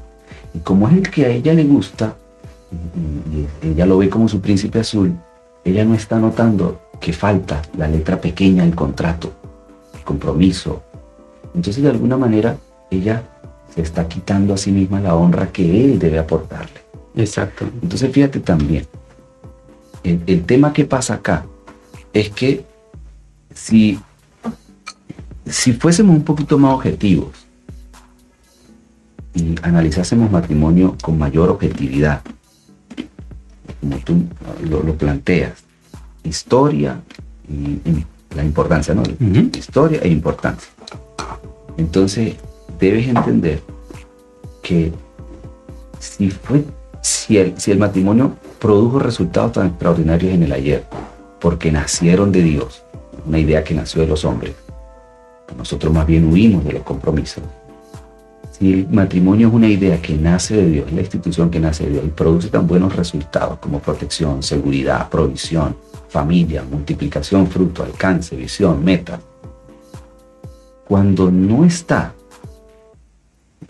Y 0.55 0.61
como 0.61 0.89
es 0.89 0.95
el 0.95 1.11
que 1.11 1.27
a 1.27 1.29
ella 1.29 1.53
le 1.53 1.65
gusta, 1.65 2.17
y 2.73 3.67
ella 3.67 3.87
lo 3.87 3.99
ve 3.99 4.09
como 4.09 4.29
su 4.29 4.41
príncipe 4.41 4.81
azul, 4.81 5.15
ella 5.65 5.85
no 5.85 5.95
está 5.95 6.19
notando 6.19 6.81
que 7.01 7.13
falta 7.13 7.63
la 7.77 7.89
letra 7.89 8.21
pequeña 8.21 8.65
del 8.65 8.75
contrato, 8.75 9.33
el 9.95 10.03
compromiso. 10.05 10.83
Entonces, 11.55 11.83
de 11.83 11.91
alguna 11.91 12.17
manera, 12.17 12.57
ella 12.91 13.23
se 13.75 13.83
está 13.83 14.09
quitando 14.09 14.55
a 14.55 14.57
sí 14.57 14.73
misma 14.73 15.01
la 15.01 15.15
honra 15.15 15.49
que 15.49 15.85
él 15.85 15.99
debe 15.99 16.19
aportarle. 16.19 16.88
Exacto. 17.19 17.69
Entonces, 17.83 18.13
fíjate 18.13 18.39
también, 18.39 18.87
el, 20.05 20.45
tema 20.45 20.73
que 20.73 20.85
pasa 20.85 21.15
acá 21.15 21.45
es 22.13 22.31
que 22.31 22.65
si, 23.53 23.99
si 25.45 25.73
fuésemos 25.73 26.17
un 26.17 26.23
poquito 26.23 26.59
más 26.59 26.75
objetivos 26.75 27.31
y 29.35 29.57
analizásemos 29.63 30.31
matrimonio 30.31 30.97
con 31.03 31.19
mayor 31.19 31.51
objetividad, 31.51 32.23
como 33.81 33.99
tú 33.99 34.23
lo, 34.71 34.95
planteas, 34.95 35.65
historia 36.23 37.03
y, 37.49 38.05
la 38.37 38.45
importancia, 38.45 38.95
¿no? 38.95 39.03
Historia 39.57 40.01
e 40.03 40.09
importancia. 40.09 40.69
Entonces, 41.77 42.37
debes 42.79 43.09
entender 43.09 43.61
que 44.63 44.93
si 45.99 46.31
fue, 46.31 46.63
si 47.01 47.39
el, 47.39 47.79
matrimonio 47.79 48.37
produjo 48.59 48.99
resultados 48.99 49.53
tan 49.53 49.69
extraordinarios 49.69 50.33
en 50.33 50.43
el 50.43 50.53
ayer, 50.53 50.85
porque 51.41 51.71
nacieron 51.71 52.33
de 52.33 52.43
Dios, 52.43 52.83
una 53.27 53.39
idea 53.39 53.63
que 53.63 53.75
nació 53.75 54.03
de 54.03 54.09
los 54.09 54.25
hombres, 54.25 54.55
nosotros 55.57 55.93
más 55.93 56.07
bien 56.07 56.31
huimos 56.33 56.65
de 56.65 56.73
los 56.73 56.83
compromisos. 56.83 57.43
Si 58.59 58.73
el 58.73 58.89
matrimonio 58.89 59.49
es 59.49 59.55
una 59.55 59.69
idea 59.69 60.03
que 60.03 60.17
nace 60.17 60.57
de 60.57 60.69
Dios, 60.69 60.93
la 60.93 61.01
institución 61.01 61.51
que 61.51 61.61
nace 61.61 61.85
de 61.85 61.91
Dios 61.91 62.05
y 62.07 62.09
produce 62.09 62.49
tan 62.49 62.67
buenos 62.67 62.97
resultados 62.97 63.59
como 63.61 63.79
protección, 63.79 64.43
seguridad, 64.43 65.09
provisión, 65.09 65.77
familia, 66.09 66.65
multiplicación, 66.69 67.47
fruto, 67.47 67.85
alcance, 67.85 68.35
visión, 68.35 68.85
meta, 68.85 69.21
cuando 70.87 71.31
no 71.31 71.65
está 71.65 72.15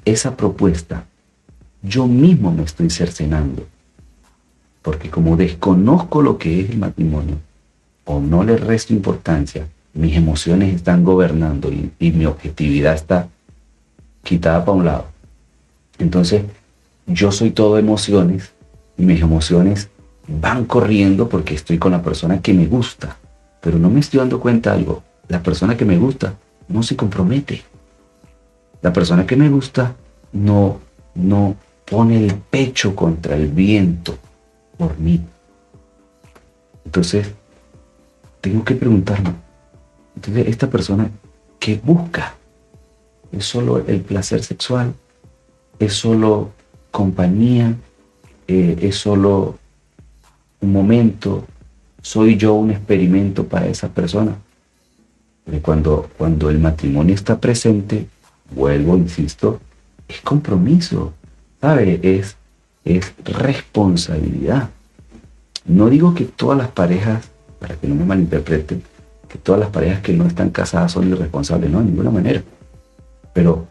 esa 0.05 0.37
propuesta, 0.37 1.05
yo 1.83 2.07
mismo 2.07 2.53
me 2.53 2.63
estoy 2.63 2.91
cercenando. 2.91 3.67
Porque 4.83 5.11
como 5.11 5.37
desconozco 5.37 6.23
lo 6.23 6.39
que 6.39 6.61
es 6.61 6.71
el 6.71 6.79
matrimonio, 6.79 7.37
o 8.05 8.21
no 8.21 8.43
le 8.45 8.57
resto 8.57 8.93
importancia, 8.93 9.67
mis 9.93 10.17
emociones 10.17 10.75
están 10.75 11.05
gobernando 11.05 11.71
y, 11.71 11.91
y 11.99 12.13
mi 12.13 12.25
objetividad 12.27 12.95
está 12.95 13.29
quitada 14.23 14.65
para 14.65 14.79
un 14.79 14.85
lado. 14.85 15.07
Entonces, 15.99 16.43
yo 17.07 17.33
soy 17.33 17.51
todo 17.51 17.79
emociones 17.79 18.53
y 18.97 19.03
mis 19.03 19.21
emociones 19.21 19.89
van 20.27 20.65
corriendo 20.67 21.29
porque 21.29 21.55
estoy 21.55 21.79
con 21.79 21.93
la 21.93 22.03
persona 22.03 22.41
que 22.41 22.55
me 22.55 22.67
gusta. 22.67 23.17
Pero 23.61 23.79
no 23.79 23.91
me 23.91 24.01
estoy 24.01 24.21
dando 24.21 24.41
cuenta 24.41 24.71
de 24.71 24.79
algo. 24.79 25.03
La 25.29 25.43
persona 25.43 25.77
que 25.77 25.85
me 25.85 25.99
gusta 25.99 26.35
no 26.69 26.83
se 26.83 26.97
compromete. 26.97 27.63
La 28.83 28.93
persona 28.93 29.27
que 29.27 29.37
me 29.37 29.49
gusta 29.49 29.95
no, 30.33 30.79
no 31.15 31.57
pone 31.91 32.25
el 32.25 32.35
pecho 32.35 32.95
contra 32.95 33.37
el 33.37 33.49
viento 33.49 34.17
por 34.77 34.99
mí. 34.99 35.21
Entonces, 36.85 37.33
tengo 38.41 38.65
que 38.65 38.75
preguntarme, 38.75 39.33
entonces, 40.15 40.49
esta 40.49 40.69
persona, 40.69 41.11
¿qué 41.59 41.81
busca? 41.83 42.35
es 43.33 43.45
solo 43.45 43.85
el 43.87 44.01
placer 44.01 44.43
sexual, 44.43 44.95
es 45.79 45.93
solo 45.93 46.51
compañía, 46.91 47.75
eh, 48.47 48.79
es 48.81 48.97
solo 48.97 49.59
un 50.61 50.73
momento, 50.73 51.45
soy 52.03 52.37
yo 52.37 52.55
un 52.55 52.71
experimento 52.71 53.47
para 53.47 53.67
esa 53.67 53.89
persona. 53.89 54.37
Porque 55.45 55.61
cuando, 55.61 56.09
cuando 56.17 56.51
el 56.51 56.59
matrimonio 56.59 57.15
está 57.15 57.39
presente, 57.39 58.07
vuelvo, 58.55 58.97
insisto, 58.97 59.61
es 60.09 60.21
compromiso, 60.23 61.13
¿sabe? 61.61 62.01
Es, 62.03 62.37
es 62.85 63.13
responsabilidad. 63.25 64.71
No 65.65 65.91
digo 65.91 66.15
que 66.15 66.25
todas 66.25 66.57
las 66.59 66.69
parejas, 66.69 67.29
para 67.59 67.75
que 67.77 67.87
no 67.87 67.95
me 67.95 68.05
malinterpreten, 68.05 68.83
que 69.29 69.39
todas 69.39 69.61
las 69.61 69.71
parejas 69.71 70.01
que 70.01 70.15
no 70.15 70.27
están 70.27 70.51
casadas 70.51 70.93
son 70.93 71.11
irresponsables, 71.11 71.71
no, 71.71 71.81
de 71.81 71.87
ninguna 71.87 72.11
manera. 72.11 72.43
Pero 73.35 73.67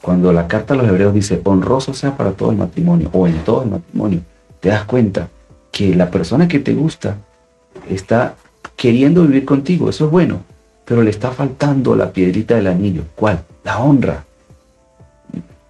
cuando 0.00 0.32
la 0.32 0.48
carta 0.48 0.74
a 0.74 0.76
los 0.76 0.88
hebreos 0.88 1.14
dice 1.14 1.40
honroso 1.44 1.94
sea 1.94 2.16
para 2.16 2.32
todo 2.32 2.50
el 2.50 2.56
matrimonio 2.56 3.10
o 3.12 3.26
en 3.26 3.38
todo 3.44 3.62
el 3.62 3.70
matrimonio, 3.70 4.20
te 4.60 4.70
das 4.70 4.84
cuenta 4.84 5.28
que 5.70 5.94
la 5.94 6.10
persona 6.10 6.48
que 6.48 6.58
te 6.58 6.74
gusta 6.74 7.16
está 7.88 8.34
queriendo 8.76 9.22
vivir 9.22 9.44
contigo, 9.44 9.90
eso 9.90 10.06
es 10.06 10.10
bueno, 10.10 10.40
pero 10.84 11.02
le 11.02 11.10
está 11.10 11.30
faltando 11.30 11.96
la 11.96 12.12
piedrita 12.12 12.54
del 12.56 12.66
anillo. 12.66 13.02
¿Cuál? 13.14 13.44
La 13.64 13.78
honra. 13.78 14.24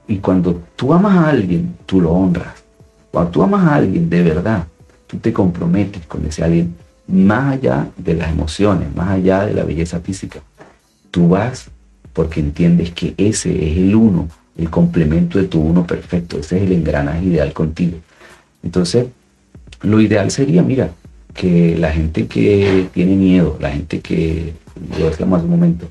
Y 0.06 0.18
cuando 0.18 0.62
tú 0.76 0.92
amas 0.92 1.16
a 1.16 1.28
alguien, 1.30 1.76
tú 1.86 2.00
lo 2.00 2.12
honras. 2.12 2.62
Cuando 3.10 3.30
tú 3.30 3.42
amas 3.42 3.66
a 3.66 3.76
alguien 3.76 4.10
de 4.10 4.22
verdad, 4.22 4.66
tú 5.06 5.18
te 5.18 5.32
comprometes 5.32 6.04
con 6.06 6.26
ese 6.26 6.44
alguien 6.44 6.74
más 7.06 7.54
allá 7.54 7.88
de 7.96 8.14
las 8.14 8.30
emociones, 8.30 8.94
más 8.94 9.10
allá 9.10 9.46
de 9.46 9.54
la 9.54 9.64
belleza 9.64 10.00
física. 10.00 10.40
Tú 11.10 11.28
vas 11.28 11.70
porque 12.12 12.40
entiendes 12.40 12.92
que 12.92 13.14
ese 13.16 13.50
es 13.50 13.76
el 13.76 13.94
uno, 13.94 14.28
el 14.56 14.70
complemento 14.70 15.38
de 15.38 15.48
tu 15.48 15.60
uno 15.60 15.86
perfecto, 15.86 16.38
ese 16.38 16.56
es 16.56 16.62
el 16.62 16.72
engranaje 16.72 17.24
ideal 17.24 17.52
contigo. 17.52 17.98
Entonces, 18.62 19.06
lo 19.82 20.00
ideal 20.00 20.30
sería, 20.30 20.62
mira, 20.62 20.90
que 21.34 21.76
la 21.76 21.90
gente 21.90 22.26
que 22.26 22.88
tiene 22.94 23.16
miedo, 23.16 23.58
la 23.60 23.70
gente 23.70 24.00
que, 24.00 24.54
lo 24.98 25.10
decíamos 25.10 25.38
hace 25.38 25.44
un 25.46 25.50
momento, 25.50 25.88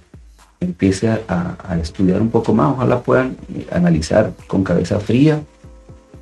empiece 0.63 1.10
a, 1.10 1.78
estudiar 1.82 2.21
un 2.21 2.30
poco 2.30 2.54
más, 2.54 2.73
ojalá 2.73 3.02
puedan 3.02 3.38
analizar 3.71 4.34
con 4.47 4.63
cabeza 4.63 4.99
fría, 4.99 5.41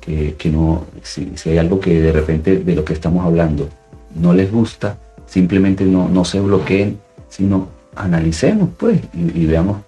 que, 0.00 0.50
no, 0.50 0.84
si, 1.02 1.32
hay 1.46 1.58
algo 1.58 1.78
que 1.78 2.00
de 2.00 2.12
repente 2.12 2.58
de 2.58 2.74
lo 2.74 2.84
que 2.84 2.92
estamos 2.92 3.24
hablando 3.24 3.68
no 4.14 4.32
les 4.32 4.50
gusta, 4.50 4.98
simplemente 5.26 5.84
no, 5.84 6.08
no 6.08 6.24
se 6.24 6.40
bloqueen, 6.40 6.98
sino 7.28 7.68
analicemos 7.94 8.70
pues 8.76 9.00
y 9.14 9.46
veamos 9.46 9.78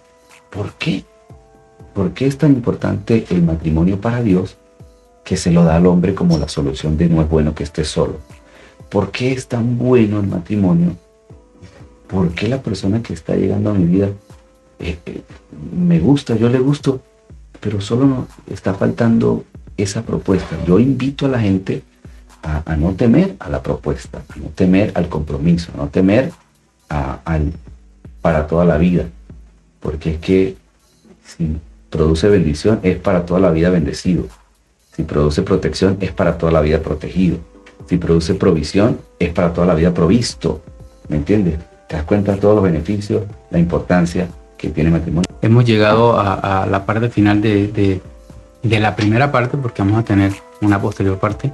¿Por 0.51 0.73
qué? 0.75 1.05
¿Por 1.93 2.13
qué 2.13 2.27
es 2.27 2.39
tan 2.39 2.53
importante 2.53 3.27
el 3.31 3.43
matrimonio 3.43 4.01
para 4.01 4.23
Dios 4.23 4.57
que 5.25 5.37
se 5.37 5.51
lo 5.51 5.65
da 5.65 5.77
al 5.77 5.87
hombre 5.87 6.15
como 6.15 6.39
la 6.39 6.49
solución 6.49 6.97
de 6.97 7.09
no 7.09 7.21
es 7.23 7.29
bueno 7.29 7.55
que 7.57 7.65
esté 7.65 7.85
solo? 7.85 8.19
¿por 8.95 9.11
qué 9.11 9.33
es 9.33 9.49
tan 9.49 9.77
bueno 9.77 10.21
el 10.21 10.29
matrimonio? 10.29 10.97
¿Por 12.07 12.31
qué 12.31 12.47
la 12.47 12.63
persona 12.63 13.03
que 13.03 13.13
está 13.13 13.35
llegando 13.35 13.71
a 13.71 13.75
mi 13.75 13.87
vida 13.87 14.09
eh, 14.85 14.99
eh, 15.07 15.23
me 15.75 15.99
gusta, 15.99 16.37
yo 16.37 16.49
le 16.51 16.59
gusto, 16.59 17.01
pero 17.61 17.81
solo 17.81 18.27
está 18.51 18.75
faltando 18.75 19.45
esa 19.79 20.03
propuesta? 20.03 20.57
Yo 20.67 20.79
invito 20.79 21.25
a 21.25 21.31
la 21.31 21.41
gente 21.41 21.83
a, 22.43 22.77
no 22.77 22.93
temer 22.93 23.37
a 23.39 23.49
la 23.49 23.63
propuesta, 23.63 24.23
a 24.29 24.37
no 24.37 24.49
temer 24.55 24.93
al 24.95 25.09
compromiso, 25.09 25.73
a 25.75 25.79
no 25.79 25.89
temer 25.89 26.31
al, 26.91 27.53
para 28.21 28.47
toda 28.47 28.67
la 28.67 28.77
vida, 28.77 29.07
porque 29.81 30.11
es 30.11 30.19
que 30.19 30.57
si 31.25 31.57
produce 31.89 32.29
bendición 32.29 32.81
es 32.83 32.99
para 32.99 33.25
toda 33.25 33.41
la 33.41 33.51
vida 33.51 33.71
bendecido, 33.71 34.27
si 34.95 35.05
produce 35.05 35.41
protección 35.41 35.97
es 36.01 36.13
para 36.13 36.37
toda 36.37 36.53
la 36.53 36.61
vida 36.61 36.83
protegido, 36.83 37.39
si 37.89 37.97
produce 37.97 38.35
provisión 38.35 39.01
es 39.19 39.33
para 39.33 39.55
toda 39.55 39.67
la 39.67 39.75
vida 39.75 39.95
provisto, 39.95 40.61
¿me 41.09 41.17
entiendes? 41.17 41.59
Te 41.89 41.97
das 41.97 42.05
cuenta 42.05 42.33
de 42.33 42.39
todos 42.39 42.57
los 42.57 42.65
beneficios, 42.65 43.23
la 43.51 43.59
importancia 43.59 44.29
que 44.57 44.71
tiene 44.71 44.91
matrimonio. 44.91 45.29
Hemos 45.43 45.65
llegado 45.65 46.19
a, 46.19 46.67
la 46.71 46.87
parte 46.87 47.09
final 47.09 47.41
de, 47.41 48.01
de 48.63 48.81
la 48.81 48.97
primera 48.97 49.31
parte 49.31 49.57
porque 49.57 49.83
vamos 49.83 49.99
a 49.99 50.05
tener 50.05 50.33
una 50.61 50.81
posterior 50.81 51.19
parte 51.19 51.53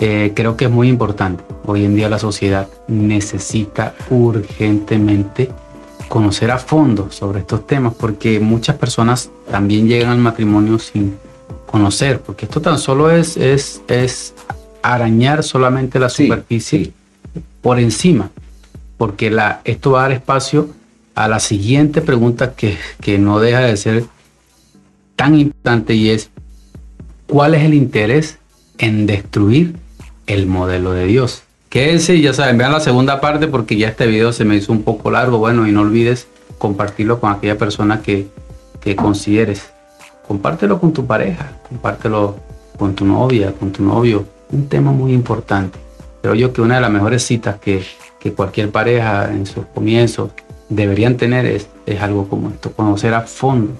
eh, 0.00 0.32
creo 0.34 0.56
que 0.56 0.64
es 0.64 0.70
muy 0.70 0.88
importante. 0.88 1.44
Hoy 1.66 1.84
en 1.84 1.94
día 1.94 2.08
la 2.08 2.18
sociedad 2.18 2.68
necesita 2.88 3.94
urgentemente 4.10 5.50
conocer 6.08 6.50
a 6.50 6.58
fondo 6.58 7.10
sobre 7.10 7.40
estos 7.40 7.66
temas 7.66 7.94
porque 7.94 8.40
muchas 8.40 8.76
personas 8.76 9.30
también 9.50 9.88
llegan 9.88 10.10
al 10.10 10.18
matrimonio 10.18 10.78
sin 10.78 11.16
conocer, 11.66 12.20
porque 12.20 12.44
esto 12.44 12.60
tan 12.60 12.78
solo 12.78 13.10
es, 13.10 13.36
es, 13.36 13.82
es 13.88 14.34
arañar 14.82 15.42
solamente 15.42 15.98
la 15.98 16.08
superficie 16.08 16.92
por 17.62 17.78
encima, 17.78 18.30
porque 18.98 19.30
la, 19.30 19.60
esto 19.64 19.92
va 19.92 20.00
a 20.00 20.02
dar 20.02 20.12
espacio 20.12 20.68
a 21.14 21.28
la 21.28 21.40
siguiente 21.40 22.00
pregunta 22.00 22.54
que, 22.54 22.76
que 23.00 23.18
no 23.18 23.40
deja 23.40 23.60
de 23.60 23.76
ser 23.76 24.04
tan 25.16 25.38
importante 25.38 25.94
y 25.94 26.10
es, 26.10 26.30
¿cuál 27.26 27.54
es 27.54 27.62
el 27.62 27.74
interés 27.74 28.38
en 28.78 29.06
destruir 29.06 29.76
el 30.26 30.46
modelo 30.46 30.92
de 30.92 31.06
Dios. 31.06 31.42
Quédense 31.68 32.14
y 32.14 32.22
ya 32.22 32.32
saben, 32.32 32.58
vean 32.58 32.72
la 32.72 32.80
segunda 32.80 33.20
parte 33.20 33.48
porque 33.48 33.76
ya 33.76 33.88
este 33.88 34.06
video 34.06 34.32
se 34.32 34.44
me 34.44 34.56
hizo 34.56 34.72
un 34.72 34.82
poco 34.82 35.10
largo. 35.10 35.38
Bueno, 35.38 35.66
y 35.66 35.72
no 35.72 35.80
olvides 35.80 36.28
compartirlo 36.58 37.20
con 37.20 37.32
aquella 37.32 37.58
persona 37.58 38.00
que, 38.00 38.28
que 38.80 38.94
consideres. 38.94 39.70
Compártelo 40.26 40.80
con 40.80 40.92
tu 40.92 41.06
pareja, 41.06 41.52
compártelo 41.68 42.36
con 42.78 42.94
tu 42.94 43.04
novia, 43.04 43.52
con 43.52 43.72
tu 43.72 43.82
novio. 43.82 44.24
Un 44.50 44.68
tema 44.68 44.92
muy 44.92 45.12
importante. 45.12 45.78
Creo 46.22 46.34
yo 46.34 46.52
que 46.52 46.62
una 46.62 46.76
de 46.76 46.80
las 46.80 46.90
mejores 46.90 47.24
citas 47.24 47.58
que, 47.58 47.84
que 48.20 48.32
cualquier 48.32 48.70
pareja 48.70 49.30
en 49.30 49.44
sus 49.44 49.66
comienzos 49.66 50.30
deberían 50.68 51.16
tener 51.16 51.46
es, 51.46 51.68
es 51.86 52.00
algo 52.00 52.28
como 52.28 52.50
esto, 52.50 52.72
conocer 52.72 53.14
a 53.14 53.22
fondo 53.22 53.72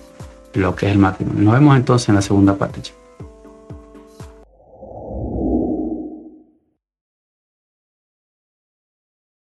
lo 0.54 0.74
que 0.74 0.86
es 0.86 0.92
el 0.92 0.98
matrimonio. 0.98 1.42
Nos 1.42 1.54
vemos 1.54 1.76
entonces 1.76 2.08
en 2.08 2.14
la 2.14 2.22
segunda 2.22 2.54
parte, 2.54 2.80
chicos. 2.82 3.03